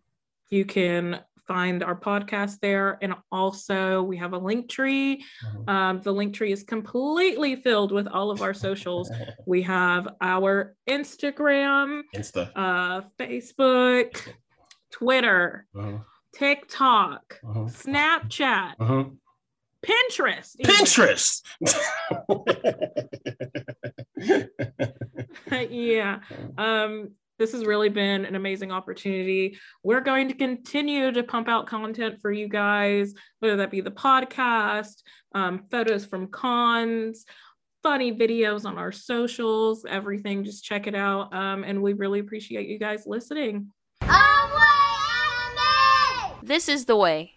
you 0.50 0.66
can 0.66 1.20
find 1.46 1.84
our 1.84 1.96
podcast 1.96 2.60
there, 2.62 2.98
and 3.02 3.14
also 3.32 4.04
we 4.04 4.18
have 4.18 4.34
a 4.34 4.38
link 4.38 4.70
tree. 4.70 5.24
Uh-huh. 5.46 5.72
Um, 5.72 6.02
the 6.02 6.12
link 6.12 6.34
tree 6.34 6.52
is 6.52 6.64
completely 6.64 7.56
filled 7.58 7.92
with 7.92 8.08
all 8.08 8.32
of 8.32 8.42
our 8.42 8.54
socials. 8.54 9.12
we 9.46 9.62
have 9.64 10.08
our 10.22 10.76
Instagram, 10.90 12.04
Insta, 12.16 12.50
uh, 12.56 13.02
Facebook, 13.20 14.18
Twitter. 14.92 15.68
Uh-huh 15.78 15.98
TikTok, 16.34 17.40
uh-huh. 17.48 17.60
Snapchat, 17.62 18.74
uh-huh. 18.80 19.06
Pinterest. 19.86 20.56
Pinterest. 20.64 21.44
yeah. 25.72 26.20
Um, 26.58 27.12
this 27.40 27.52
has 27.52 27.66
really 27.66 27.90
been 27.90 28.26
an 28.26 28.36
amazing 28.36 28.72
opportunity. 28.72 29.58
We're 29.84 30.02
going 30.02 30.28
to 30.30 30.34
continue 30.34 31.12
to 31.12 31.24
pump 31.24 31.48
out 31.48 31.68
content 31.68 32.20
for 32.22 32.32
you 32.32 32.48
guys, 32.48 33.14
whether 33.40 33.58
that 33.58 33.72
be 33.72 33.82
the 33.82 33.92
podcast, 33.92 35.04
um, 35.36 35.66
photos 35.70 36.06
from 36.06 36.28
cons, 36.28 37.26
funny 37.84 38.12
videos 38.12 38.66
on 38.66 38.78
our 38.78 38.92
socials, 38.92 39.86
everything. 39.88 40.44
Just 40.44 40.64
check 40.64 40.88
it 40.88 40.96
out. 40.96 41.34
Um, 41.34 41.64
and 41.64 41.82
we 41.82 41.94
really 41.94 42.20
appreciate 42.20 42.68
you 42.68 42.80
guys 42.80 43.04
listening. 43.06 43.72
This 46.48 46.70
is 46.70 46.86
the 46.86 46.96
way. 46.96 47.37